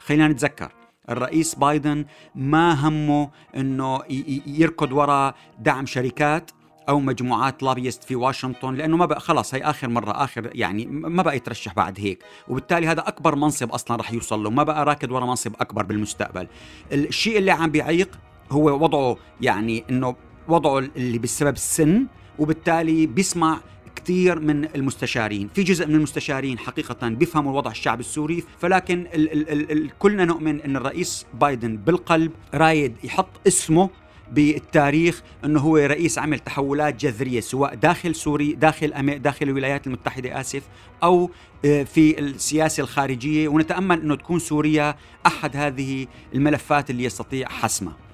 خلينا 0.00 0.28
نتذكر 0.28 0.72
الرئيس 1.10 1.54
بايدن 1.54 2.04
ما 2.34 2.88
همه 2.88 3.30
إنه 3.56 4.00
يركض 4.46 4.92
وراء 4.92 5.34
دعم 5.58 5.86
شركات 5.86 6.50
أو 6.88 7.00
مجموعات 7.00 7.62
لابيست 7.62 8.04
في 8.04 8.16
واشنطن 8.16 8.74
لأنه 8.74 8.96
ما 8.96 9.06
بقى 9.06 9.20
خلاص 9.20 9.54
هي 9.54 9.60
آخر 9.62 9.88
مرة 9.88 10.24
اخر 10.24 10.50
يعني 10.54 10.86
ما 10.86 11.22
بقى 11.22 11.36
يترشح 11.36 11.74
بعد 11.74 12.00
هيك. 12.00 12.22
وبالتالي 12.48 12.86
هذا 12.86 13.00
أكبر 13.08 13.34
منصب 13.36 13.70
أصلا 13.70 13.96
رح 13.96 14.12
يوصل 14.12 14.42
له. 14.42 14.50
ما 14.50 14.62
بقى 14.62 14.84
راكد 14.84 15.10
ورا 15.10 15.26
منصب 15.26 15.52
أكبر 15.60 15.82
بالمستقبل. 15.82 16.48
الشيء 16.92 17.38
اللي 17.38 17.50
عم 17.50 17.70
بيعيق 17.70 18.18
هو 18.50 18.82
وضعه 18.84 19.16
يعني 19.40 19.84
إنه 19.90 20.16
وضعه 20.48 20.78
اللي 20.78 21.18
بسبب 21.18 21.54
السن 21.54 22.06
وبالتالي 22.38 23.06
بيسمع 23.06 23.58
كثير 23.96 24.40
من 24.40 24.64
المستشارين. 24.74 25.48
في 25.54 25.62
جزء 25.62 25.86
من 25.86 25.94
المستشارين 25.94 26.58
حقيقة 26.58 27.08
بيفهموا 27.08 27.52
الوضع 27.52 27.70
الشعب 27.70 28.00
السوري 28.00 28.44
فلكن 28.58 29.06
ال 29.14 29.32
ال 29.52 29.72
ال 29.72 29.90
كلنا 29.98 30.24
نؤمن 30.24 30.60
أن 30.60 30.76
الرئيس 30.76 31.26
بايدن 31.40 31.76
بالقلب 31.76 32.32
رايد 32.54 32.96
يحط 33.04 33.28
اسمه 33.46 33.90
بالتاريخ 34.32 35.22
إنه 35.44 35.60
هو 35.60 35.76
رئيس 35.76 36.18
عمل 36.18 36.38
تحولات 36.38 37.00
جذرية 37.00 37.40
سواء 37.40 37.74
داخل 37.74 38.14
سوري 38.14 38.52
داخل 38.52 39.18
داخل 39.18 39.48
الولايات 39.48 39.86
المتحدة 39.86 40.40
آسف 40.40 40.62
أو 41.02 41.30
آه، 41.64 41.82
في 41.82 42.18
السياسة 42.18 42.80
الخارجية. 42.80 43.48
ونتأمل 43.48 44.00
إنه 44.00 44.14
تكون 44.14 44.38
سوريا 44.38 44.96
أحد 45.26 45.56
هذه 45.56 46.06
الملفات 46.34 46.90
اللي 46.90 47.04
يستطيع 47.04 47.48
حسمها. 47.48 48.05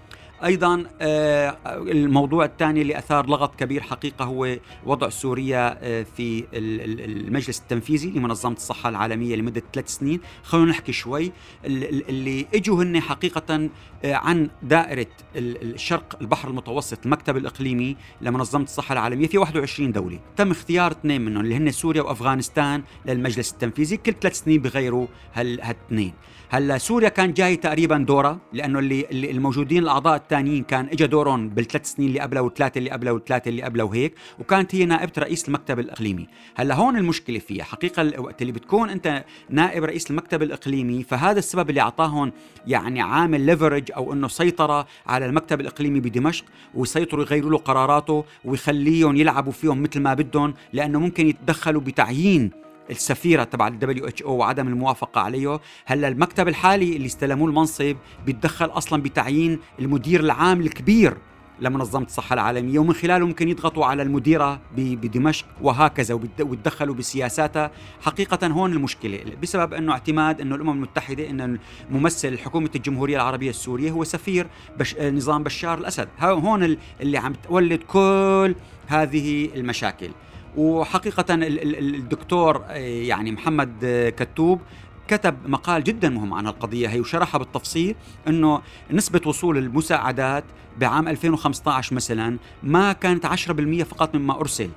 أيضا 0.45 0.85
آه، 1.01 1.57
الموضوع 1.67 2.45
الثاني 2.45 2.83
اللي 2.83 2.99
اثار 2.99 3.27
لغط 3.27 3.55
كبير 3.57 3.81
حقيقة 3.81 4.25
هو 4.25 4.57
وضع 4.87 5.09
سوريا 5.09 5.79
آه، 5.83 6.07
في 6.17 6.45
المجلس 6.53 7.61
التنفيذي 7.61 8.11
لمنظمة 8.11 8.53
الصحة 8.53 8.89
العالمية 8.89 9.37
لمدة 9.37 9.63
ثلاث 9.73 9.89
سنين. 9.89 10.21
خلونا 10.43 10.71
نحكي 10.71 10.93
شوي. 10.93 11.33
اللي 11.65 12.47
إجوا 12.55 12.83
هن 12.83 13.01
حقيقة 13.01 13.71
آه، 14.05 14.15
عن 14.15 14.51
دائرة 14.63 15.07
الشرق 15.37 16.17
البحر 16.21 16.49
المتوسط 16.49 16.99
المكتب 17.05 17.37
الإقليمي 17.37 17.97
لمنظمة 18.21 18.65
الصحة 18.65 18.93
العالمية 18.93 19.27
في 19.27 19.39
21 19.39 19.93
دولة. 19.93 20.19
تم 20.37 20.51
اختيار 20.51 20.93
اثنين 20.93 21.21
منهم 21.21 21.45
اللي 21.45 21.57
هن 21.57 21.71
سوريا 21.71 22.03
وأفغانستان 22.03 22.83
للمجلس 23.07 23.53
التنفيذي. 23.53 23.97
كل 23.97 24.15
ثلاث 24.21 24.39
سنين 24.39 24.63
بغيروا 24.63 25.07
هالاثنين. 25.35 26.13
هلأ 26.53 26.79
سوريا 26.79 27.09
كان 27.09 27.33
جاي 27.33 27.57
تقريبا 27.57 27.99
دورة 27.99 28.41
لأنه 28.53 28.79
اللي 28.79 29.31
الموجودين 29.31 29.83
الأعضاء 29.83 30.17
الثانيين 30.33 30.65
كان 30.65 30.87
اجى 30.87 31.07
دورهم 31.07 31.49
بالثلاث 31.49 31.87
سنين 31.87 32.09
اللي 32.09 32.21
قبلها 32.21 32.43
والثلاثه 32.43 32.79
اللي 32.79 32.91
قبلها 32.91 33.13
والثلاثه 33.13 33.49
اللي 33.49 33.63
قبلها 33.63 33.85
وهيك 33.85 34.15
وكانت 34.39 34.75
هي 34.75 34.85
نائبة 34.85 35.13
رئيس 35.19 35.49
المكتب 35.49 35.79
الإقليمي. 35.79 36.29
هلأ 36.55 36.75
هون 36.75 36.97
المشكلة 36.97 37.39
فيها. 37.39 37.65
حقيقة 37.65 38.21
وقت 38.21 38.43
اللي 38.43 38.53
بتكون 38.53 38.91
أنت 38.91 39.25
نائب 39.51 39.85
رئيس 39.85 40.11
المكتب 40.11 40.43
الإقليمي 40.43 41.03
فهذا 41.03 41.39
السبب 41.39 41.71
اللي 41.71 41.81
أعطاهم 41.81 42.33
يعني 42.67 43.01
عامل 43.03 43.41
ليفرج 43.41 43.93
أو 43.97 44.13
إنه 44.13 44.29
سيطرة 44.29 44.87
على 45.07 45.27
المكتب 45.27 45.61
الإقليمي 45.61 46.01
بدمشق 46.01 46.45
ويسيطروا 46.75 47.25
يغيروا 47.25 47.51
له 47.51 47.59
قراراته 47.59 48.25
ويخليهم 48.45 49.17
يلعبوا 49.17 49.53
فيهم 49.53 49.83
مثل 49.83 50.01
ما 50.01 50.15
بدهم 50.15 50.55
لأنه 50.73 51.01
ممكن 51.01 51.27
يتدخلوا 51.27 51.81
بتعيين 51.81 52.62
السفيرة 52.93 53.45
تبع 53.45 53.69
ال 53.69 54.07
WHO 54.07 54.37
وعدم 54.37 54.69
الموافقة 54.69 55.21
عليه. 55.21 55.61
هلا 55.87 56.09
المكتب 56.09 56.49
الحالي 56.49 56.97
اللي 56.97 57.07
استلموه 57.07 57.49
المنصب 57.49 57.97
بيتدخل 58.27 58.67
أصلا 58.67 59.03
بتعيين 59.03 59.59
المدير 59.79 60.21
العام 60.21 60.61
الكبير 60.61 61.17
لمنظمة 61.61 62.05
الصحة 62.05 62.35
العالمية 62.35 62.79
ومن 62.79 62.93
خلاله 62.93 63.27
ممكن 63.27 63.49
يضغطوا 63.49 63.87
على 63.87 64.03
المديرة 64.03 64.61
بدمشق 64.77 65.47
وهكذا 65.63 66.15
ويتدخلوا 66.41 66.95
بسياساتها. 66.95 67.71
حقيقة 68.01 68.47
هون 68.47 68.73
المشكلة 68.73 69.21
بسبب 69.43 69.75
أنه 69.75 69.93
اعتماد 69.93 70.41
أنه 70.41 70.55
الأمم 70.55 70.71
المتحدة 70.71 71.31
أن 71.31 71.59
ممثل 71.91 72.39
حكومة 72.39 72.71
الجمهورية 72.75 73.17
العربية 73.17 73.51
السورية 73.51 73.91
هو 73.91 74.05
سفير 74.05 74.47
بش 74.79 74.97
نظام 75.01 75.43
بشار 75.43 75.79
الأسد. 75.79 76.09
هون 76.21 76.77
اللي 77.01 77.19
عم 77.19 77.33
تولد 77.33 77.83
كل 77.83 78.55
هذه 78.87 79.49
المشاكل. 79.55 80.11
وحقيقة 80.57 81.25
الدكتور 81.31 82.65
آه، 82.69 82.77
يعني 82.79 83.33
محمد 83.33 83.73
آه، 83.85 84.11
كتوب 84.11 84.61
كتب 85.09 85.35
مقال 85.47 85.85
جدا 85.85 86.09
مهم 86.09 86.35
عن 86.35 86.47
القضية 86.47 86.89
هي 86.89 87.01
وشرحها 87.01 87.39
بالتفصيل 87.39 87.95
أنه 88.29 88.63
نسبة 88.91 89.21
وصول 89.27 89.59
المساعدات 89.59 90.45
بعام 90.79 91.09
2015 91.09 91.95
مثلا 91.95 92.39
ما 92.63 92.93
كانت 92.93 93.27
10% 93.27 93.83
فقط 93.83 94.15
مما 94.15 94.41
أرسل. 94.41 94.71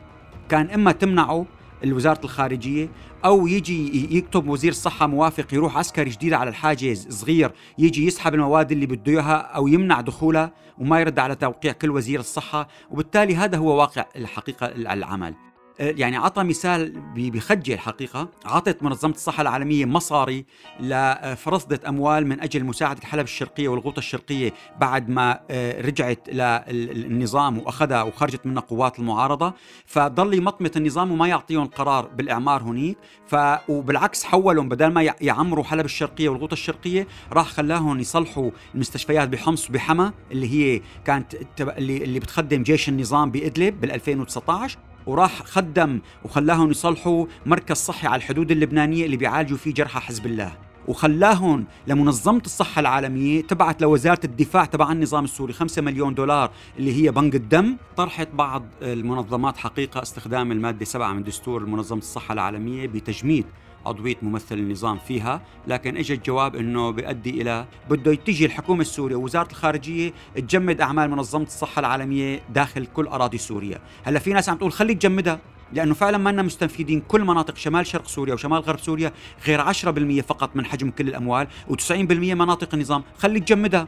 كان 0.50 0.70
إما 0.70 0.92
تمنعه 0.92 1.46
الوزارة 1.84 2.20
الخارجية 2.24 2.90
أو 3.26 3.48
يجي 3.48 4.18
يكتب 4.18 4.48
وزير 4.48 4.72
الصحة 4.72 5.08
موافق 5.08 5.54
يروح 5.54 5.78
عسكري 5.78 6.10
جديد 6.10 6.34
على 6.34 6.50
الحاجز 6.50 7.08
صغير 7.10 7.52
يجي 7.78 8.08
يسحب 8.08 8.34
المواد 8.34 8.72
اللي 8.72 8.86
بده 8.86 9.12
إياها 9.12 9.38
أو 9.38 9.68
يمنع 9.68 10.02
دخولها 10.02 10.52
وما 10.78 11.00
يرد 11.00 11.20
على 11.20 11.36
توقيع 11.36 11.72
كل 11.72 11.90
وزير 11.90 12.20
الصحة 12.20 12.68
وبالتالي 12.92 13.36
هذا 13.36 13.58
هو 13.58 13.80
واقع 13.80 14.06
الحقيقة 14.16 14.66
العمل. 14.66 15.36
يعني 15.80 16.18
عطى 16.18 16.44
مثال 16.44 16.94
بخجل 17.16 17.74
الحقيقة 17.74 18.30
عطت 18.46 18.84
منظمة 18.84 19.14
الصحة 19.14 19.42
العالمية 19.42 19.86
مصاري 19.86 20.46
لفرصدة 20.80 21.80
أموال 21.90 22.28
من 22.28 22.42
أجل 22.42 22.64
مساعدة 22.64 23.02
حلب 23.06 23.24
الشرقية 23.24 23.68
والغوطة 23.68 24.00
الشرقية 24.00 24.54
بعد 24.80 25.10
ما 25.10 25.40
آه، 25.52 25.82
رجعت 25.82 26.30
للنظام 26.30 27.58
وأخذها 27.58 28.04
وخرجت 28.04 28.46
منها 28.46 28.62
قوات 28.62 29.00
المعارضة. 29.00 29.54
فضل 29.86 30.34
يمطمط 30.34 30.78
النظام 30.78 31.12
وما 31.12 31.28
يعطيهم 31.28 31.66
قرار 31.66 32.08
بالإعمار 32.08 32.64
هنيك. 32.64 32.98
ف 33.28 33.36
وبالعكس 33.70 34.24
حولهم 34.24 34.70
بدل 34.70 34.88
ما 34.88 35.14
يعمروا 35.22 35.64
حلب 35.64 35.86
الشرقية 35.86 36.30
والغوطة 36.30 36.54
الشرقية 36.54 37.08
راح 37.34 37.48
خلاهم 37.48 38.00
يصلحوا 38.00 38.52
المستشفيات 38.76 39.30
بحمص 39.30 39.70
وبحما 39.70 40.14
اللي 40.32 40.54
هي 40.54 40.82
كانت 41.06 41.36
اللي, 41.60 42.04
اللي 42.04 42.20
بتخدم 42.20 42.64
جيش 42.64 42.90
النظام 42.90 43.32
بإدلب 43.32 43.82
بال 43.82 43.92
2019 43.92 44.80
وراح 45.08 45.44
خدم 45.44 46.00
وخلاهم 46.24 46.72
يصلحوا 46.72 47.26
مركز 47.46 47.76
صحي 47.76 48.08
على 48.08 48.16
الحدود 48.16 48.52
اللبنانية 48.52 49.06
اللي 49.06 49.18
بيعالجوا 49.18 49.58
فيه 49.58 49.74
جرحى 49.74 50.00
حزب 50.00 50.26
الله. 50.26 50.58
وخلاهم 50.88 51.66
لمنظمة 51.88 52.42
الصحة 52.46 52.80
العالمية 52.80 53.42
تبعت 53.42 53.82
لوزارة 53.82 54.20
الدفاع 54.24 54.66
تبع 54.66 54.92
النظام 54.92 55.24
السوري 55.24 55.54
5 55.54 55.82
مليون 55.82 56.14
دولار 56.14 56.52
اللي 56.80 57.04
هي 57.04 57.12
بنك 57.12 57.36
الدم. 57.36 57.78
طرحت 57.98 58.28
بعض 58.34 58.64
المنظمات 58.82 59.58
حقيقة 59.58 60.02
استخدام 60.02 60.52
المادة 60.52 60.86
7 60.86 61.14
من 61.14 61.24
دستور 61.24 61.66
منظمة 61.66 62.00
الصحة 62.00 62.34
العالمية 62.34 62.88
بتجميد 62.88 63.46
عضوية 63.86 64.16
ممثل 64.22 64.56
النظام 64.56 64.98
فيها 64.98 65.42
لكن 65.68 65.98
اجى 65.98 66.14
الجواب 66.14 66.56
إنه 66.56 66.90
بيؤدي 66.92 67.42
إلى 67.42 67.66
بده 67.90 68.16
تجي 68.16 68.46
الحكومة 68.46 68.82
السورية 68.82 69.16
ووزارة 69.16 69.52
الخارجية 69.52 70.14
تجمد 70.36 70.82
أعمال 70.82 71.12
منظمة 71.12 71.44
الصحة 71.44 71.80
العالمية 71.80 72.42
داخل 72.50 72.86
كل 72.86 73.08
أراضي 73.08 73.38
سوريا. 73.38 73.80
هلأ 74.04 74.20
في 74.20 74.34
ناس 74.34 74.50
عم 74.50 74.58
تقول 74.58 74.72
خلي 74.72 74.94
تجمدها 74.94 75.40
لأنه 75.74 75.94
فعلا 75.94 76.18
ما 76.18 76.42
مستنفذين 76.42 77.00
كل 77.00 77.22
مناطق 77.22 77.58
شمال 77.58 77.88
شرق 77.88 78.08
سوريا 78.08 78.34
وشمال 78.34 78.60
غرب 78.60 78.80
سوريا 78.80 79.12
غير 79.46 79.62
10% 79.62 80.22
فقط 80.22 80.56
من 80.56 80.66
حجم 80.66 80.90
كل 80.90 81.08
الأموال 81.08 81.48
و90% 81.70 81.92
مناطق 82.12 82.74
النظام 82.74 83.04
خلي 83.18 83.40
تجمدها 83.40 83.88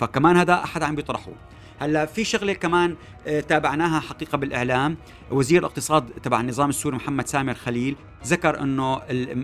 فكمان 0.00 0.36
هذا 0.36 0.54
أحد 0.54 0.82
عم 0.82 0.94
بيطرحه. 0.94 1.32
هلا 1.80 2.06
في 2.06 2.24
شغلة 2.24 2.52
كمان 2.52 2.96
آه، 3.26 3.40
تابعناها 3.40 4.00
حقيقة 4.00 4.38
بالإعلام. 4.38 4.96
وزير 5.30 5.60
الاقتصاد 5.60 6.10
تبع 6.22 6.40
النظام 6.40 6.68
السوري 6.68 6.96
محمد 6.96 7.26
سامر 7.26 7.54
خليل 7.54 7.96
ذكر 8.26 8.60
إنه 8.60 9.00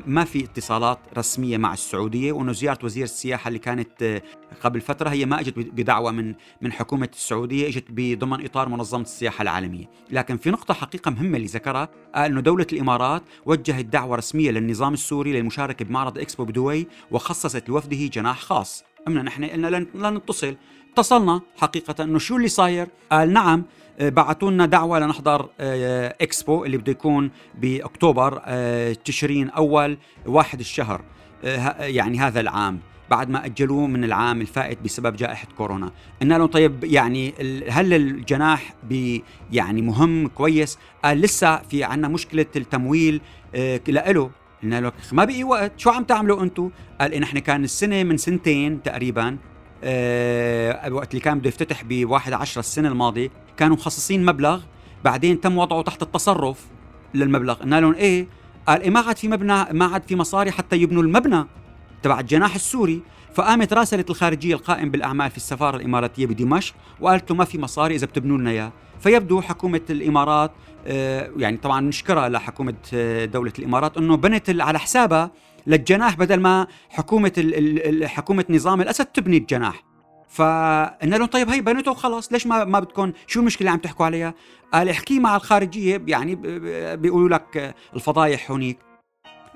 ما 0.06 0.24
في 0.24 0.44
اتصالات 0.44 0.98
رسمية 1.16 1.56
مع 1.56 1.72
السعودية 1.72 2.32
وإنه 2.32 2.52
زيارة 2.52 2.78
وزير 2.84 3.04
السياحة 3.04 3.48
اللي 3.48 3.58
كانت 3.58 4.02
آه، 4.02 4.22
قبل 4.60 4.80
فترة 4.80 5.10
هي 5.10 5.26
ما 5.26 5.40
إجت 5.40 5.58
بدعوة 5.58 6.10
من 6.10 6.34
من 6.62 6.72
حكومة 6.72 7.08
السعودية 7.12 7.68
إجت 7.68 7.84
بضمن 7.90 8.44
إطار 8.44 8.68
منظمة 8.68 9.02
السياحة 9.02 9.42
العالمية. 9.42 9.90
لكن 10.10 10.36
في 10.36 10.50
نقطة 10.50 10.74
حقيقة 10.74 11.10
مهمة 11.10 11.36
اللي 11.36 11.48
ذكرها 11.48 11.88
قال 12.14 12.30
إنه 12.30 12.40
دولة 12.40 12.66
الإمارات 12.72 13.22
وجهت 13.46 13.84
دعوة 13.84 14.16
رسمية 14.16 14.50
للنظام 14.50 14.94
السوري 14.94 15.32
للمشاركة 15.32 15.84
بمعرض 15.84 16.18
إكسبو 16.18 16.44
بدبي 16.44 16.88
وخصصت 17.10 17.68
لوفده 17.68 18.06
جناح 18.06 18.40
خاص. 18.40 18.84
قمنا 19.06 19.22
نحن 19.22 19.44
قلنا 19.44 19.66
لن 19.94 20.14
نتصل. 20.14 20.56
اتصلنا 20.98 21.40
حقيقة 21.56 22.04
انه 22.04 22.18
شو 22.18 22.36
اللي 22.36 22.48
صاير؟ 22.48 22.88
قال 23.12 23.32
نعم 23.32 23.64
آه، 23.98 24.08
بعثوا 24.08 24.50
لنا 24.50 24.66
دعوة 24.66 24.98
لنحضر 24.98 25.48
آه، 25.60 26.16
إكسبو 26.20 26.64
اللي 26.64 26.76
بده 26.76 26.92
يكون 26.92 27.30
بأكتوبر 27.54 28.42
آه، 28.44 28.92
تشرين 28.92 29.50
أول 29.50 29.98
واحد 30.26 30.60
الشهر 30.60 31.04
يعني 31.80 32.18
هذا 32.18 32.40
العام 32.40 32.80
بعد 33.10 33.30
ما 33.30 33.44
أجلوه 33.44 33.86
من 33.86 34.04
العام 34.04 34.40
الفائت 34.40 34.78
بسبب 34.84 35.16
جائحة 35.16 35.48
كورونا. 35.56 35.92
قلنا 36.22 36.38
لهم 36.38 36.46
طيب 36.46 36.84
يعني 36.84 37.34
هل 37.68 37.94
الجناح 37.94 38.74
يعني 39.52 39.82
مهم 39.82 40.28
كويس؟ 40.28 40.78
قال 41.04 41.20
لسه 41.20 41.56
في 41.56 41.84
عنا 41.84 42.08
مشكلة 42.08 42.46
التمويل 42.56 43.20
آه 43.54 43.80
له 43.88 44.30
قلنا 44.62 44.80
له 44.80 44.92
ما 45.12 45.24
بقي 45.24 45.44
وقت 45.44 45.72
شو 45.76 45.90
عم 45.90 46.04
تعملوا 46.04 46.42
أنتم 46.42 46.70
قال 47.00 47.14
إن 47.14 47.22
إحنا 47.22 47.40
كان 47.40 47.64
السنة 47.64 48.02
من 48.02 48.16
سنتين 48.16 48.82
تقريبا 48.82 49.38
آه 49.84 50.92
وقت 50.92 51.10
اللي 51.10 51.20
كان 51.20 51.38
بده 51.38 51.48
يفتتح 51.48 51.84
ب 51.84 52.04
1 52.04 52.32
10 52.32 52.60
السنة 52.60 52.88
الماضية 52.88 53.30
كانوا 53.56 53.76
مخصصين 53.76 54.24
مبلغ 54.24 54.60
بعدين 55.04 55.40
تم 55.40 55.58
وضعه 55.58 55.82
تحت 55.82 56.02
التصرف 56.02 56.66
للمبلغ. 57.14 57.54
قلنا 57.54 57.80
لهم 57.80 57.94
إيه؟ 57.94 58.26
قال 58.68 58.82
إيه 58.82 58.90
ما 58.90 59.00
عاد 59.00 59.16
في 59.16 59.28
مبنى 59.28 59.64
ما 59.72 59.84
عاد 59.84 60.02
في 60.02 60.16
مصاري 60.16 60.50
حتى 60.50 60.76
يبنوا 60.76 61.02
المبنى 61.02 61.44
تبع 62.02 62.20
الجناح 62.20 62.54
السوري. 62.54 63.02
فقامت 63.34 63.72
راسلت 63.72 64.10
الخارجية 64.10 64.54
القائم 64.54 64.90
بالأعمال 64.90 65.30
في 65.30 65.36
السفارة 65.36 65.76
الإماراتية 65.76 66.26
بدمشق 66.26 66.74
وقالت 67.00 67.30
له 67.30 67.36
ما 67.36 67.44
في 67.44 67.58
مصاري 67.58 67.94
إذا 67.94 68.06
بتبنوا 68.06 68.38
لنا 68.38 68.50
إياه. 68.50 68.72
فيبدو 69.00 69.40
حكومة 69.40 69.80
الإمارات 69.90 70.50
آه، 70.86 71.30
يعني 71.36 71.56
طبعا 71.56 71.80
نشكرها 71.80 72.28
لحكومة 72.28 72.74
آه، 72.94 73.24
دولة 73.24 73.52
الإمارات 73.58 73.96
إنه 73.96 74.16
بنت 74.16 74.60
على 74.60 74.78
حسابها 74.78 75.30
للجناح 75.66 76.16
بدل 76.16 76.40
ما 76.40 76.66
حكومة 76.88 77.32
حكومة 78.04 78.44
نظام 78.50 78.80
الأسد 78.80 79.06
تبني 79.06 79.36
الجناح. 79.36 79.84
فقلنا 80.28 81.16
لهم 81.16 81.26
طيب 81.26 81.48
هي 81.48 81.60
بنته 81.60 81.90
وخلص 81.90 82.32
ليش 82.32 82.46
ما 82.46 82.64
ما 82.64 82.80
بدكم 82.80 83.12
شو 83.26 83.40
المشكلة 83.40 83.70
عم 83.70 83.78
تحكوا 83.78 84.06
عليها؟ 84.06 84.34
قال 84.72 84.88
احكي 84.88 85.18
مع 85.18 85.36
الخارجية 85.36 86.02
يعني 86.06 86.34
بيقولوا 86.96 87.28
لك 87.28 87.74
الفضايح 87.94 88.50
هونيك. 88.50 88.78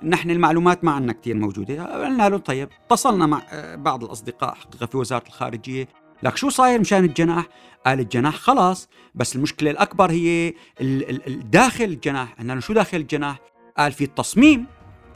نحن 0.03 0.31
المعلومات 0.31 0.85
ما 0.85 0.93
عندنا 0.93 1.13
كثير 1.13 1.37
موجودة. 1.37 2.05
قلنا 2.05 2.29
له 2.29 2.39
طيب 2.39 2.69
اتصلنا 2.87 3.27
مع 3.27 3.43
بعض 3.75 4.05
الأصدقاء 4.05 4.55
حقيقة 4.55 4.87
في 4.87 4.97
وزارة 4.97 5.27
الخارجية. 5.27 5.89
لك 6.23 6.37
شو 6.37 6.49
صاير 6.49 6.81
مشان 6.81 7.05
الجناح؟ 7.05 7.47
قال 7.87 8.01
الجناح 8.01 8.35
خلاص 8.35 8.89
بس 9.15 9.37
المشكلة 9.37 9.71
الأكبر 9.71 10.11
هي 10.11 10.55
داخل 11.51 11.85
الجناح. 11.85 12.33
قلنا 12.33 12.53
له 12.53 12.61
شو 12.61 12.73
داخل 12.73 12.97
الجناح؟ 12.97 13.39
قال 13.79 13.93
في 13.93 14.05
التصميم 14.05 14.67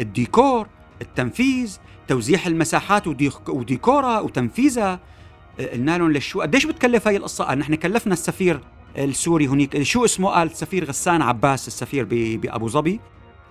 الديكور 0.01 0.69
التنفيذ 1.03 1.77
توزيع 2.09 2.47
المساحات 2.47 3.07
وديكورها 3.49 4.21
وتنفيذها. 4.21 5.01
قلنا 5.73 5.99
لهم 5.99 6.13
لشو 6.13 6.41
قديش 6.41 6.67
بتكلف 6.67 7.09
هاي 7.09 7.17
القصة؟ 7.17 7.45
قال 7.45 7.59
نحن 7.59 7.75
كلفنا 7.75 8.13
السفير 8.13 8.61
السوري 8.99 9.47
هنيك 9.47 9.83
شو 9.83 10.05
اسمه؟ 10.05 10.31
قال 10.31 10.47
السفير 10.51 10.85
غسان 10.85 11.23
عباس 11.23 11.69
السفير 11.69 12.07
بأبو 12.11 12.69
ظبي. 12.69 13.01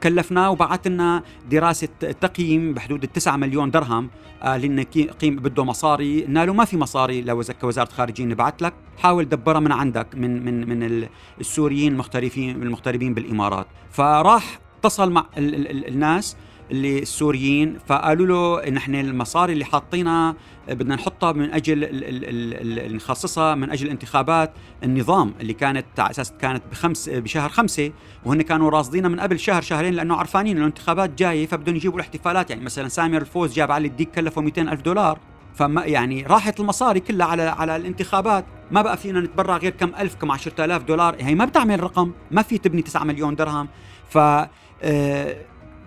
كلفناه 0.03 0.51
وبعث 0.51 0.87
لنا 0.87 1.23
دراسة 1.49 1.87
تقييم 2.21 2.73
بحدود 2.73 3.03
التسعة 3.03 3.35
مليون 3.35 3.71
درهم. 3.71 4.09
قال 4.41 4.61
لنا 4.61 4.83
قيم 5.21 5.35
بده 5.35 5.63
مصاري. 5.63 6.23
قلنا 6.23 6.45
له 6.45 6.53
ما 6.53 6.65
في 6.65 6.77
مصاري 6.77 7.21
لو 7.21 7.43
كوزاره 7.61 7.89
خارجيه 7.89 8.25
نبعث 8.25 8.53
لك. 8.61 8.73
حاول 8.97 9.29
دبرها 9.29 9.59
من 9.59 9.71
عندك 9.71 10.07
من 10.15 10.45
من 10.45 10.69
من 10.69 11.07
السوريين 11.39 11.91
المغترفين 11.91 12.63
المغتربين 12.63 13.13
بالإمارات. 13.13 13.67
فراح 13.91 14.59
اتصل 14.79 15.11
مع 15.11 15.25
ال 15.37 15.55
ال 15.55 15.87
الناس. 15.87 16.37
اللي 16.71 16.99
السوريين 16.99 17.77
فقالوا 17.87 18.61
له 18.61 18.69
نحن 18.69 18.95
المصاري 18.95 19.53
اللي 19.53 19.65
حاطينها 19.65 20.35
بدنا 20.67 20.95
نحطها 20.95 21.31
من 21.31 21.51
أجل 21.53 22.95
نخصصها 22.95 23.55
من 23.55 23.69
أجل 23.71 23.89
انتخابات 23.89 24.53
النظام 24.83 25.33
اللي 25.41 25.53
كانت 25.53 25.85
على 25.99 26.09
أساس 26.11 26.33
كانت 26.41 26.63
بخمس 26.71 27.09
بشهر 27.09 27.49
خمسة 27.49 27.91
وهن 28.25 28.41
كانوا 28.41 28.69
راصدينها 28.69 29.09
من 29.09 29.19
قبل 29.19 29.39
شهر 29.39 29.61
شهرين 29.61 29.93
لأنه 29.93 30.15
عرفانين 30.15 30.51
إنه 30.57 30.65
الانتخابات 30.65 31.09
جاية 31.19 31.47
فبدهم 31.47 31.75
يجيبوا 31.75 31.95
الاحتفالات. 31.95 32.49
يعني 32.49 32.63
مثلا 32.63 32.87
سامر 32.87 33.17
الفوز 33.21 33.53
جاب 33.53 33.71
علي 33.71 33.87
الديك 33.87 34.11
كلفه 34.11 34.41
200 34.41 34.61
ألف 34.61 34.81
دولار. 34.81 35.19
فما 35.55 35.85
يعني 35.85 36.23
راحت 36.23 36.59
المصاري 36.59 36.99
كلها 36.99 37.27
على 37.27 37.41
على 37.43 37.75
الانتخابات. 37.75 38.45
ما 38.71 38.81
بقى 38.81 38.97
فينا 38.97 39.19
نتبرع 39.19 39.57
غير 39.57 39.71
كم 39.71 39.91
ألف 39.99 40.15
كم 40.15 40.31
10000 40.31 40.83
دولار. 40.83 41.15
هي 41.19 41.35
ما 41.35 41.45
بتعمل 41.45 41.83
رقم 41.83 42.11
ما 42.31 42.41
في 42.41 42.57
تبني 42.57 42.81
9 42.81 43.03
مليون 43.03 43.35
درهم. 43.35 43.67
ف 44.09 44.17
آه 44.17 45.37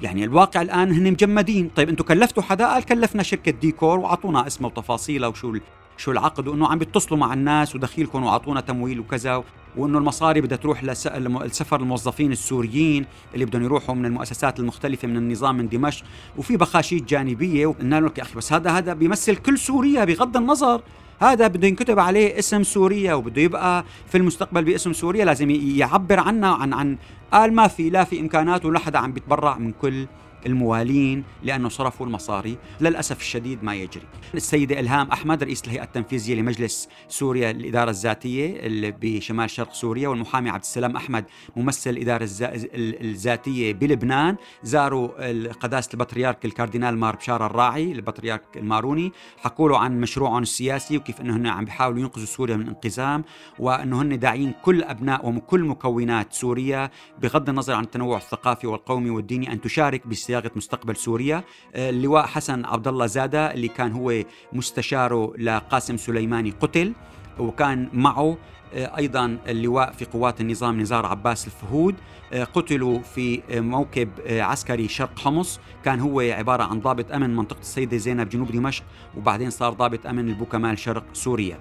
يعني 0.03 0.25
الواقع 0.25 0.63
الآن 0.63 0.93
هن 0.93 1.13
مجمدين. 1.13 1.71
طيب 1.77 1.89
أنتم 1.89 2.05
كلفتوا 2.05 2.43
حدا 2.43 2.67
قال 2.67 2.85
كلفنا 2.85 3.23
شركة 3.23 3.53
ديكور 3.53 3.99
وأعطونا 3.99 4.47
اسمها 4.47 4.71
وتفاصيلها 4.71 5.29
وشو 5.29 5.59
شو 5.99 6.11
العقد 6.11 6.49
وإنه 6.49 6.69
عم 6.69 6.79
بيتصلوا 6.79 7.21
مع 7.21 7.33
الناس 7.33 7.75
ودخيلكم 7.75 8.25
وأعطونا 8.25 8.61
تمويل 8.61 9.01
وكذا 9.01 9.45
وإنه 9.77 9.99
المصاري 9.99 10.41
بدها 10.41 10.59
تروح 10.59 10.85
لسفر 10.85 11.81
الموظفين 11.81 12.33
السوريين 12.33 13.07
اللي 13.35 13.45
بدهم 13.45 13.63
يروحوا 13.63 13.95
من 13.95 14.05
المؤسسات 14.07 14.61
المختلفة 14.61 15.09
من 15.09 15.17
النظام 15.17 15.57
من 15.57 15.69
دمشق. 15.69 16.05
وفي 16.37 16.57
بخاشيت 16.57 17.05
جانبية 17.09 17.67
وقلنا 17.67 18.01
لك 18.01 18.19
يا 18.19 18.23
أخي 18.23 18.35
بس 18.35 18.53
هذا 18.53 18.71
هذا 18.71 18.95
بيمثل 18.95 19.37
كل 19.37 19.59
سوريا 19.59 20.05
بغض 20.05 20.37
النظر. 20.37 20.83
هذا 21.21 21.47
بده 21.47 21.69
ينكتب 21.69 21.99
عليه 21.99 22.39
اسم 22.39 22.63
سوريا 22.63 23.15
وبده 23.15 23.43
يبقى 23.43 23.85
في 24.07 24.19
المستقبل 24.19 24.65
باسم 24.65 24.93
سوريا 24.93 25.25
لازم 25.25 25.51
يعبر 25.51 26.21
عنا 26.21 26.49
عن 26.49 26.73
عن 26.73 26.99
قال 27.33 27.55
ما 27.55 27.69
في 27.69 27.91
لا 27.91 28.05
في 28.05 28.21
إمكانات 28.21 28.65
ولا 28.65 28.79
حدا 28.79 28.99
عم 28.99 29.13
بيتبرع 29.13 29.59
من 29.59 29.73
كل 29.73 30.07
الموالين 30.47 31.25
لأنه 31.43 31.69
صرفوا 31.69 32.07
المصاري. 32.07 32.59
للأسف 32.81 33.21
الشديد 33.21 33.65
ما 33.65 33.75
يجري. 33.75 34.07
السيدة 34.35 34.81
إلهام 34.81 35.11
أحمد 35.11 35.43
رئيس 35.43 35.65
الهيئة 35.65 35.83
التنفيذية 35.83 36.35
لمجلس 36.35 36.89
سوريا 37.09 37.51
الإدارة 37.51 37.91
الذاتية 37.91 38.67
اللي 38.67 38.95
بشمال 39.01 39.51
شرق 39.51 39.73
سوريا 39.73 40.09
والمحامي 40.09 40.51
عبد 40.51 40.63
السلام 40.63 40.97
أحمد 40.97 41.25
ممثل 41.57 41.91
الإدارة 41.91 42.29
الذاتية 42.75 43.73
بلبنان. 43.73 44.37
زاروا 44.63 45.09
قداسة 45.51 45.89
البطريرك 45.95 46.45
الكاردينال 46.45 46.99
مار 46.99 47.17
بشار 47.17 47.47
الراعي 47.47 47.93
البطريرك 47.93 48.43
الماروني. 48.57 49.13
حكوا 49.37 49.69
له 49.69 49.79
عن 49.79 50.01
مشروعهم 50.01 50.43
السياسي 50.43 50.97
وكيف 50.97 51.21
أنه 51.21 51.37
هن 51.37 51.47
عم 51.47 51.65
بيحاولوا 51.65 52.01
ينقذوا 52.01 52.27
سوريا 52.27 52.57
من 52.57 52.69
انقسام 52.69 53.25
وأنه 53.59 54.03
هن 54.03 54.19
داعين 54.19 54.53
كل 54.63 54.83
أبناء 54.83 55.29
وكل 55.29 55.65
مكونات 55.65 56.33
سوريا 56.33 56.91
بغض 57.23 57.49
النظر 57.49 57.75
عن 57.75 57.85
التنوع 57.85 58.17
الثقافي 58.17 58.67
والقومي 58.67 59.11
والديني 59.11 59.53
أن 59.53 59.61
تشارك 59.61 60.07
صياغة 60.29 60.51
مستقبل 60.57 60.97
سوريا. 60.97 61.45
آه، 61.75 61.91
اللواء 61.91 62.27
حسن 62.27 62.65
عبد 62.65 62.89
الله 62.89 63.07
زادة 63.07 63.55
اللي 63.55 63.69
كان 63.69 63.93
هو 63.93 64.23
مستشاره 64.53 65.33
لقاسم 65.39 65.97
سليماني 65.97 66.51
قتل 66.51 66.93
وكان 67.39 67.89
معه 67.93 68.37
آه، 68.75 68.97
أيضا 68.97 69.39
اللواء 69.49 69.93
في 69.93 70.05
قوات 70.05 70.41
النظام 70.41 70.81
نزار 70.81 71.07
عباس 71.07 71.47
الفهود. 71.47 71.95
آه، 72.33 72.45
قتلوا 72.45 72.99
في 72.99 73.43
موكب 73.51 74.09
عسكري 74.29 74.89
شرق 74.89 75.19
حمص. 75.19 75.61
كان 75.85 76.01
هو 76.01 76.21
عبارة 76.21 76.63
عن 76.63 76.81
ضابط 76.81 77.13
أمن 77.13 77.37
منطقة 77.37 77.61
السيدة 77.61 77.97
زينب 77.97 78.29
جنوب 78.29 78.53
دمشق 78.53 78.85
وبعدين 79.17 79.51
صار 79.51 79.73
ضابط 79.73 80.07
أمن 80.07 80.29
البوكمال 80.29 80.79
شرق 80.79 81.05
سوريا. 81.13 81.59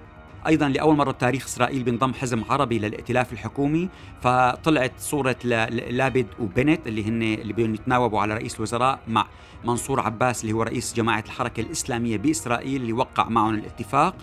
أيضا 0.48 0.70
لأول 0.70 0.96
مرة 0.96 1.12
بتاريخ 1.12 1.46
إسرائيل 1.46 1.84
بينضم 1.84 2.14
حزم 2.14 2.44
عربي 2.50 2.80
للائتلاف 2.80 3.34
الحكومي 3.34 3.90
فطلعت 4.22 4.92
صورة 4.98 5.36
لابد 5.44 6.28
وبنت 6.40 6.88
اللي 6.88 7.06
هن 7.06 7.22
اللي 7.24 7.54
بدهم 7.54 7.74
يتناوبوا 7.74 8.22
على 8.22 8.34
رئيس 8.34 8.56
الوزراء 8.56 9.00
مع 9.08 9.26
منصور 9.66 10.00
عباس 10.00 10.42
اللي 10.42 10.54
هو 10.54 10.64
رئيس 10.64 10.94
جماعة 10.94 11.24
الحركة 11.26 11.62
الإسلامية 11.62 12.18
بإسرائيل 12.18 12.82
اللي 12.82 12.94
وقع 12.94 13.30
معهم 13.30 13.54
الاتفاق. 13.54 14.16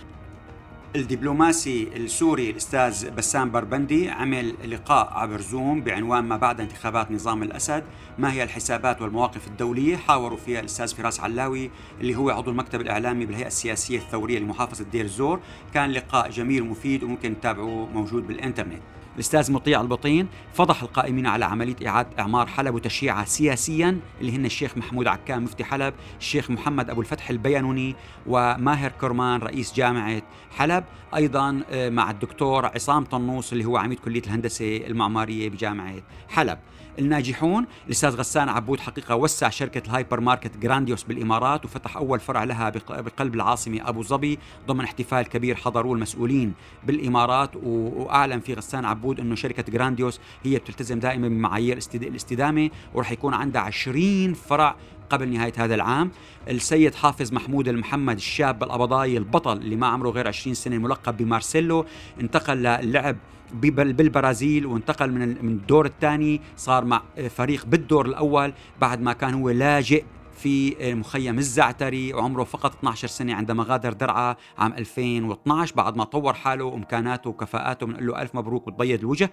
الدبلوماسي 0.96 1.88
السوري 1.96 2.50
الأستاذ 2.50 3.10
بسام 3.10 3.50
بربندي 3.50 4.10
عمل 4.10 4.54
لقاء 4.70 5.12
عبر 5.12 5.40
زوم 5.40 5.80
بعنوان 5.80 6.24
ما 6.24 6.36
بعد 6.36 6.60
انتخابات 6.60 7.12
نظام 7.12 7.42
الأسد 7.42 7.84
ما 8.18 8.32
هي 8.32 8.42
الحسابات 8.42 9.02
والمواقف 9.02 9.46
الدولية؟ 9.46 9.96
حاوروا 9.96 10.38
فيها 10.38 10.60
الأستاذ 10.60 10.94
فراس 10.94 11.20
علاوي 11.20 11.70
اللي 12.00 12.14
هو 12.16 12.30
عضو 12.30 12.50
المكتب 12.50 12.80
الإعلامي 12.80 13.26
بالهيئة 13.26 13.46
السياسية 13.46 13.98
الثورية 13.98 14.38
لمحافظة 14.38 14.84
دير 14.84 15.04
الزور 15.04 15.40
كان 15.74 15.90
لقاء 15.90 16.30
جميل 16.30 16.62
ومفيد 16.62 17.02
وممكن 17.02 17.40
تتابعوه 17.40 17.86
موجود 17.86 18.26
بالإنترنت. 18.26 18.82
الأستاذ 19.14 19.52
مطيع 19.52 19.80
البطين 19.80 20.28
فضح 20.54 20.82
القائمين 20.82 21.26
على 21.26 21.44
عملية 21.44 21.76
إعادة 21.86 22.08
إعمار 22.18 22.46
حلب 22.46 22.74
وتشييعها 22.74 23.24
سياسيا 23.24 24.00
اللي 24.20 24.36
هن 24.36 24.44
الشيخ 24.44 24.76
محمود 24.76 25.06
عكام 25.06 25.44
مفتي 25.44 25.64
حلب، 25.64 25.94
الشيخ 26.18 26.50
محمد 26.50 26.90
أبو 26.90 27.00
الفتح 27.00 27.30
البيانوني 27.30 27.96
وماهر 28.26 28.90
كرمان 28.90 29.40
رئيس 29.40 29.74
جامعة 29.74 30.22
حلب، 30.50 30.84
أيضا 31.16 31.62
آه، 31.70 31.90
مع 31.90 32.10
الدكتور 32.10 32.66
عصام 32.66 33.04
طنوس 33.04 33.52
اللي 33.52 33.64
هو 33.64 33.76
عميد 33.76 33.98
كلية 33.98 34.22
الهندسة 34.22 34.76
المعمارية 34.76 35.50
بجامعة 35.50 35.94
حلب. 36.28 36.58
الناجحون 36.98 37.66
الأستاذ 37.86 38.16
غسان 38.16 38.48
عبود 38.48 38.80
حقيقة 38.80 39.16
وسع 39.16 39.48
شركة 39.48 39.82
الهايبر 39.86 40.20
ماركت 40.20 40.56
جرانديوس 40.56 41.02
بالإمارات 41.02 41.64
وفتح 41.64 41.96
أول 41.96 42.20
فرع 42.20 42.44
لها 42.44 42.70
بقلب 42.90 43.34
العاصمة 43.34 43.88
أبو 43.88 44.02
ظبي 44.02 44.38
ضمن 44.66 44.84
احتفال 44.84 45.22
كبير 45.22 45.56
حضروه 45.56 45.94
المسؤولين 45.94 46.52
بالإمارات 46.84 47.50
وأعلن 47.56 48.40
في 48.40 48.54
غسان 48.54 48.84
عبود 48.84 49.03
إنه 49.12 49.34
شركة 49.34 49.72
جرانديوس 49.72 50.20
هي 50.42 50.58
بتلتزم 50.58 50.98
دائما 50.98 51.28
بمعايير 51.28 51.78
الاستدامة 51.94 52.70
وراح 52.94 53.12
يكون 53.12 53.34
عندها 53.34 53.62
20 53.62 54.34
فرع 54.34 54.76
قبل 55.10 55.28
نهاية 55.28 55.52
هذا 55.56 55.74
العام. 55.74 56.10
السيد 56.50 56.94
حافظ 56.94 57.32
محمود 57.32 57.68
المحمد 57.68 58.16
الشاب 58.16 58.62
القبضاي 58.62 59.16
البطل 59.16 59.56
اللي 59.56 59.76
ما 59.76 59.86
عمره 59.86 60.10
غير 60.10 60.28
20 60.28 60.54
سنة 60.54 60.76
الملقب 60.76 61.16
بمارسيلو 61.16 61.86
انتقل 62.20 62.56
للعب 62.56 63.16
بالبرازيل 63.52 64.66
وانتقل 64.66 65.12
من 65.12 65.48
الدور 65.48 65.86
الثاني 65.86 66.40
صار 66.56 66.84
مع 66.84 67.02
فريق 67.30 67.66
بالدور 67.66 68.06
الأول 68.06 68.52
بعد 68.80 69.00
ما 69.00 69.12
كان 69.12 69.34
هو 69.34 69.50
لاجئ 69.50 70.04
في 70.44 70.94
مخيم 70.94 71.38
الزعتري 71.38 72.14
وعمره 72.14 72.44
فقط 72.44 72.74
12 72.74 73.08
سنة 73.08 73.34
عندما 73.34 73.64
غادر 73.64 73.92
درعا 73.92 74.36
عام 74.58 74.72
2012 74.72 75.74
بعد 75.74 75.96
ما 75.96 76.04
طور 76.04 76.34
حاله 76.34 76.64
وإمكاناته 76.64 77.30
وكفاءاته 77.30 77.86
بنقول 77.86 78.06
له 78.06 78.22
ألف 78.22 78.34
مبروك 78.34 78.66
وتبيض 78.66 78.98
الوجه. 78.98 79.30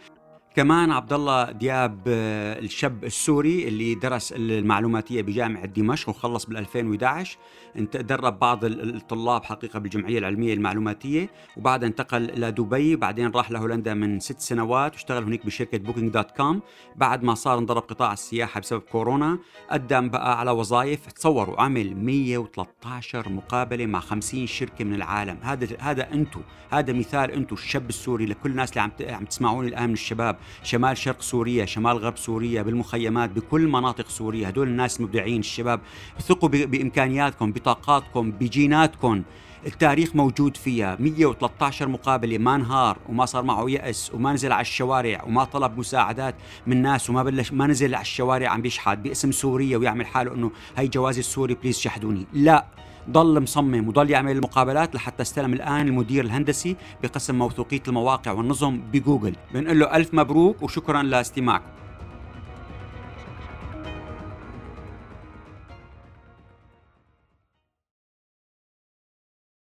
كمان 0.55 0.91
عبد 0.91 1.13
الله 1.13 1.51
دياب 1.51 1.99
آه، 2.07 2.59
الشاب 2.59 3.03
السوري 3.03 3.67
اللي 3.67 3.95
درس 3.95 4.33
المعلوماتية 4.37 5.21
بجامعة 5.21 5.65
دمشق 5.65 6.09
وخلص 6.09 6.45
بال 6.45 6.57
2011 6.57 7.37
انت 7.77 7.97
درب 7.97 8.39
بعض 8.39 8.65
الطلاب 8.65 9.43
حقيقة 9.43 9.79
بالجمعية 9.79 10.19
العلمية 10.19 10.53
المعلوماتية 10.53 11.29
وبعدها 11.57 11.87
انتقل 11.89 12.29
إلى 12.29 12.51
دبي 12.51 12.95
بعدين 12.95 13.31
راح 13.31 13.51
لهولندا 13.51 13.93
من 13.93 14.19
ست 14.19 14.39
سنوات 14.39 14.93
واشتغل 14.93 15.23
هناك 15.23 15.45
بشركة 15.45 15.77
Booking.com 15.77 16.61
بعد 16.95 17.23
ما 17.23 17.35
صار 17.35 17.57
انضرب 17.57 17.81
قطاع 17.81 18.13
السياحة 18.13 18.59
بسبب 18.59 18.81
كورونا 18.81 19.39
قدم 19.71 20.09
بقى 20.09 20.39
على 20.39 20.51
وظائف 20.51 21.11
تصوروا 21.11 21.61
عمل 21.61 21.95
113 21.95 23.29
مقابلة 23.29 23.85
مع 23.85 23.99
50 23.99 24.47
شركة 24.47 24.85
من 24.85 24.93
العالم. 24.93 25.37
هذا 25.41 25.67
هذا 25.79 26.13
أنتم 26.13 26.41
هذا 26.69 26.93
مثال 26.93 27.31
أنتم 27.31 27.55
الشاب 27.55 27.89
السوري 27.89 28.25
لكل 28.25 28.51
الناس 28.51 28.69
اللي 28.69 28.81
عم 28.81 28.91
عم 29.01 29.25
تسمعوني 29.25 29.67
الآن 29.67 29.87
من 29.87 29.93
الشباب. 29.93 30.37
شمال 30.63 30.97
شرق 30.97 31.21
سوريا 31.21 31.65
شمال 31.65 31.97
غرب 31.97 32.17
سوريا 32.17 32.61
بالمخيمات 32.61 33.29
بكل 33.29 33.67
مناطق 33.67 34.09
سوريا. 34.09 34.49
هدول 34.49 34.67
الناس 34.67 35.01
مبدعين 35.01 35.39
الشباب. 35.39 35.79
ثقوا 36.19 36.49
بإمكانياتكم 36.49 37.51
بطاقاتكم 37.51 38.31
بجيناتكم. 38.31 39.23
التاريخ 39.65 40.15
موجود 40.15 40.57
فيها. 40.57 40.97
113 40.99 41.87
مقابلة 41.87 42.37
ما 42.37 42.55
انهار 42.55 42.97
وما 43.09 43.25
صار 43.25 43.43
معه 43.43 43.69
يأس 43.69 44.11
وما 44.13 44.33
نزل 44.33 44.51
على 44.51 44.61
الشوارع 44.61 45.23
وما 45.23 45.43
طلب 45.43 45.77
مساعدات 45.77 46.35
من 46.67 46.81
ناس 46.81 47.09
وما 47.09 47.23
بلش 47.23 47.53
ما 47.53 47.67
نزل 47.67 47.95
على 47.95 48.01
الشوارع 48.01 48.49
عم 48.49 48.61
بيشحت 48.61 48.97
باسم 48.97 49.31
سوريا 49.31 49.77
ويعمل 49.77 50.05
حاله 50.05 50.33
إنه 50.33 50.51
هي 50.77 50.87
جوازي 50.87 51.19
السوري 51.19 51.53
please 51.53 51.79
شحدوني. 51.79 52.25
لا. 52.33 52.65
ضل 53.11 53.41
مصمم 53.41 53.87
وضل 53.87 54.09
يعمل 54.09 54.31
المقابلات 54.31 54.95
لحتى 54.95 55.21
استلم 55.21 55.53
الآن 55.53 55.87
المدير 55.87 56.25
الهندسي 56.25 56.75
بقسم 57.03 57.35
موثوقية 57.35 57.83
المواقع 57.87 58.31
والنظم 58.31 58.81
بجوجل. 58.93 59.35
بنقول 59.53 59.79
له 59.79 59.95
ألف 59.95 60.13
مبروك 60.13 60.63
وشكرا 60.63 61.03
لاستماعكم. 61.03 61.80